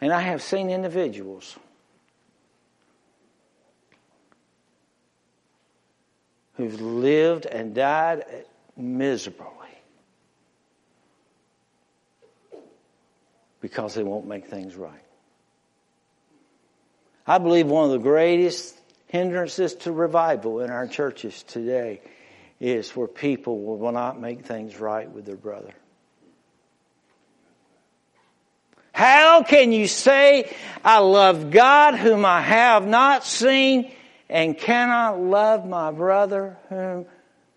And 0.00 0.12
I 0.12 0.20
have 0.20 0.42
seen 0.42 0.70
individuals 0.70 1.58
who've 6.56 6.80
lived 6.80 7.46
and 7.46 7.74
died 7.74 8.24
miserably 8.76 9.52
because 13.60 13.94
they 13.94 14.02
won't 14.02 14.26
make 14.26 14.46
things 14.46 14.74
right. 14.76 14.92
I 17.26 17.38
believe 17.38 17.66
one 17.66 17.86
of 17.86 17.90
the 17.90 17.98
greatest 17.98 18.78
hindrances 19.08 19.74
to 19.74 19.92
revival 19.92 20.60
in 20.60 20.70
our 20.70 20.86
churches 20.86 21.42
today 21.42 22.00
is 22.60 22.94
where 22.94 23.08
people 23.08 23.60
will 23.60 23.92
not 23.92 24.20
make 24.20 24.44
things 24.44 24.78
right 24.78 25.10
with 25.10 25.26
their 25.26 25.36
brother. 25.36 25.74
How 28.92 29.42
can 29.42 29.72
you 29.72 29.88
say, 29.88 30.50
I 30.82 31.00
love 31.00 31.50
God 31.50 31.96
whom 31.96 32.24
I 32.24 32.40
have 32.40 32.86
not 32.86 33.24
seen 33.24 33.92
and 34.28 34.56
cannot 34.56 35.20
love 35.20 35.66
my 35.66 35.90
brother 35.90 36.56
whom 36.68 37.06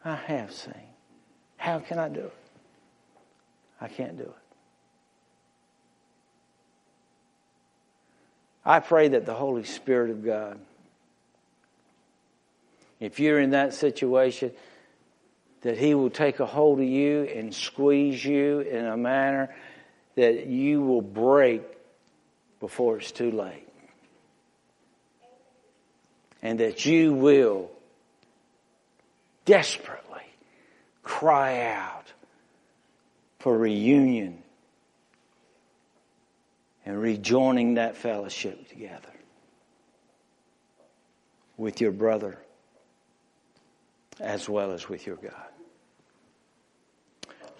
I 0.04 0.16
have 0.16 0.52
seen? 0.52 0.74
How 1.58 1.80
can 1.80 2.00
I 2.00 2.10
do 2.10 2.22
it? 2.22 2.34
I 3.82 3.88
can't 3.88 4.18
do 4.18 4.24
it. 4.24 4.34
I 8.66 8.80
pray 8.80 9.08
that 9.10 9.26
the 9.26 9.34
Holy 9.34 9.64
Spirit 9.64 10.12
of 10.12 10.24
God, 10.24 10.60
if 13.00 13.20
you're 13.20 13.40
in 13.40 13.52
that 13.52 13.74
situation, 13.74 14.52
that 15.62 15.78
He 15.78 15.96
will 15.96 16.10
take 16.10 16.40
a 16.40 16.46
hold 16.46 16.80
of 16.80 16.86
you 16.86 17.24
and 17.24 17.54
squeeze 17.54 18.24
you 18.24 18.60
in 18.60 18.86
a 18.86 18.98
manner 18.98 19.56
that 20.16 20.48
you 20.48 20.82
will 20.82 21.02
break 21.02 21.62
before 22.60 22.98
it's 22.98 23.12
too 23.12 23.32
late. 23.32 23.69
And 26.42 26.60
that 26.60 26.86
you 26.86 27.14
will 27.14 27.70
desperately 29.46 30.24
cry 31.04 31.72
out 31.72 32.14
for 33.40 33.58
reunion 33.58 34.44
and 36.86 37.02
rejoining 37.02 37.76
that 37.76 37.98
fellowship 37.98 38.68
together 38.70 39.10
with 41.58 41.82
your 41.82 41.92
brother 41.92 42.38
as 44.20 44.48
well 44.48 44.72
as 44.72 44.88
with 44.88 45.06
your 45.06 45.18
God. 45.18 45.34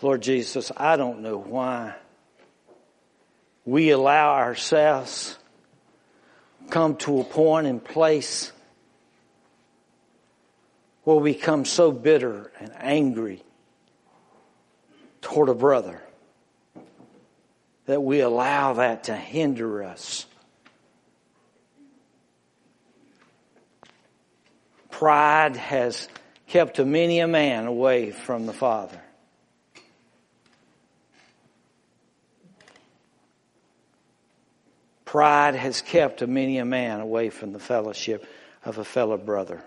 Lord 0.02 0.22
Jesus, 0.22 0.72
I 0.78 0.96
don't 0.96 1.22
know 1.22 1.38
why 1.38 1.96
we 3.66 3.90
allow 3.90 4.34
ourselves 4.36 5.38
come 6.70 6.96
to 6.98 7.20
a 7.20 7.24
point 7.24 7.68
and 7.68 7.84
place 7.84 8.52
we 11.16 11.34
become 11.34 11.66
so 11.66 11.92
bitter 11.92 12.52
and 12.60 12.72
angry 12.76 13.44
toward 15.22 15.50
a 15.50 15.54
brother 15.54 16.02
that 17.86 18.04
we 18.04 18.20
allow 18.20 18.74
that 18.74 19.06
to 19.06 19.16
hinder 19.16 19.84
us. 19.84 20.26
Pride 24.92 25.56
has 25.56 26.08
kept 26.48 26.80
many 26.80 27.20
a 27.20 27.28
man 27.28 27.66
away 27.66 28.12
from 28.12 28.46
the 28.46 28.54
Father. 28.54 29.02
Pride 35.06 35.56
has 35.56 35.82
kept 35.82 36.22
many 36.22 36.60
a 36.60 36.66
man 36.66 37.00
away 37.00 37.30
from 37.30 37.54
the 37.54 37.60
fellowship 37.60 38.28
of 38.64 38.78
a 38.78 38.84
fellow 38.84 39.18
brother. 39.18 39.64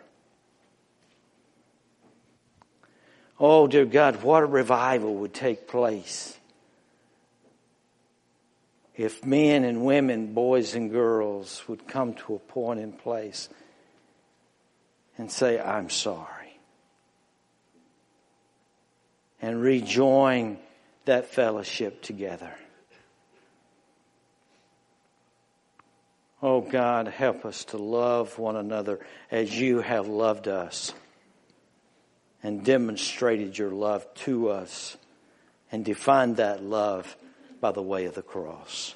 Oh, 3.44 3.66
dear 3.66 3.84
God, 3.84 4.22
what 4.22 4.44
a 4.44 4.46
revival 4.46 5.16
would 5.16 5.34
take 5.34 5.66
place 5.66 6.38
if 8.94 9.24
men 9.24 9.64
and 9.64 9.84
women, 9.84 10.32
boys 10.32 10.76
and 10.76 10.92
girls 10.92 11.66
would 11.66 11.88
come 11.88 12.14
to 12.14 12.36
a 12.36 12.38
point 12.38 12.78
in 12.78 12.92
place 12.92 13.48
and 15.18 15.28
say, 15.28 15.58
I'm 15.60 15.90
sorry 15.90 16.42
and 19.42 19.60
rejoin 19.60 20.58
that 21.04 21.26
fellowship 21.26 22.00
together. 22.00 22.54
Oh 26.40 26.60
God, 26.60 27.08
help 27.08 27.44
us 27.44 27.64
to 27.66 27.76
love 27.76 28.38
one 28.38 28.54
another 28.54 29.00
as 29.32 29.58
you 29.58 29.80
have 29.80 30.06
loved 30.06 30.46
us 30.46 30.92
and 32.42 32.64
demonstrated 32.64 33.56
your 33.56 33.70
love 33.70 34.06
to 34.14 34.48
us 34.48 34.96
and 35.70 35.84
defined 35.84 36.36
that 36.36 36.62
love 36.62 37.16
by 37.60 37.72
the 37.72 37.82
way 37.82 38.06
of 38.06 38.14
the 38.14 38.22
cross. 38.22 38.94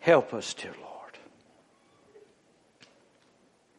Help 0.00 0.34
us, 0.34 0.52
dear 0.54 0.74
Lord. 0.80 1.18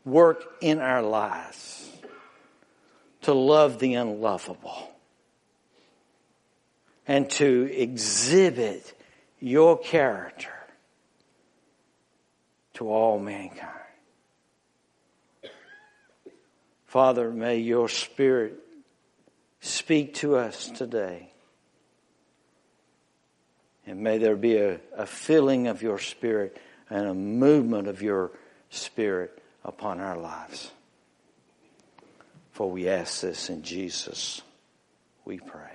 Work 0.03 0.43
in 0.61 0.79
our 0.79 1.01
lives 1.01 1.89
to 3.21 3.33
love 3.33 3.79
the 3.79 3.95
unlovable 3.95 4.91
and 7.07 7.29
to 7.29 7.69
exhibit 7.71 8.93
your 9.39 9.77
character 9.77 10.53
to 12.73 12.89
all 12.89 13.19
mankind. 13.19 13.84
Father, 16.95 17.29
may 17.29 17.57
your 17.57 17.89
Spirit 17.89 18.57
speak 19.59 20.13
to 20.13 20.37
us 20.37 20.69
today. 20.69 21.29
And 23.85 23.99
may 23.99 24.17
there 24.17 24.37
be 24.37 24.55
a, 24.55 24.79
a 24.95 25.05
filling 25.05 25.67
of 25.67 25.81
your 25.81 25.99
Spirit 25.99 26.57
and 26.89 27.05
a 27.05 27.13
movement 27.13 27.89
of 27.89 28.01
your 28.01 28.31
Spirit 28.69 29.43
upon 29.65 29.99
our 29.99 30.17
lives. 30.17 30.71
For 32.53 32.71
we 32.71 32.87
ask 32.87 33.19
this 33.19 33.49
in 33.49 33.61
Jesus, 33.61 34.41
we 35.25 35.39
pray. 35.39 35.63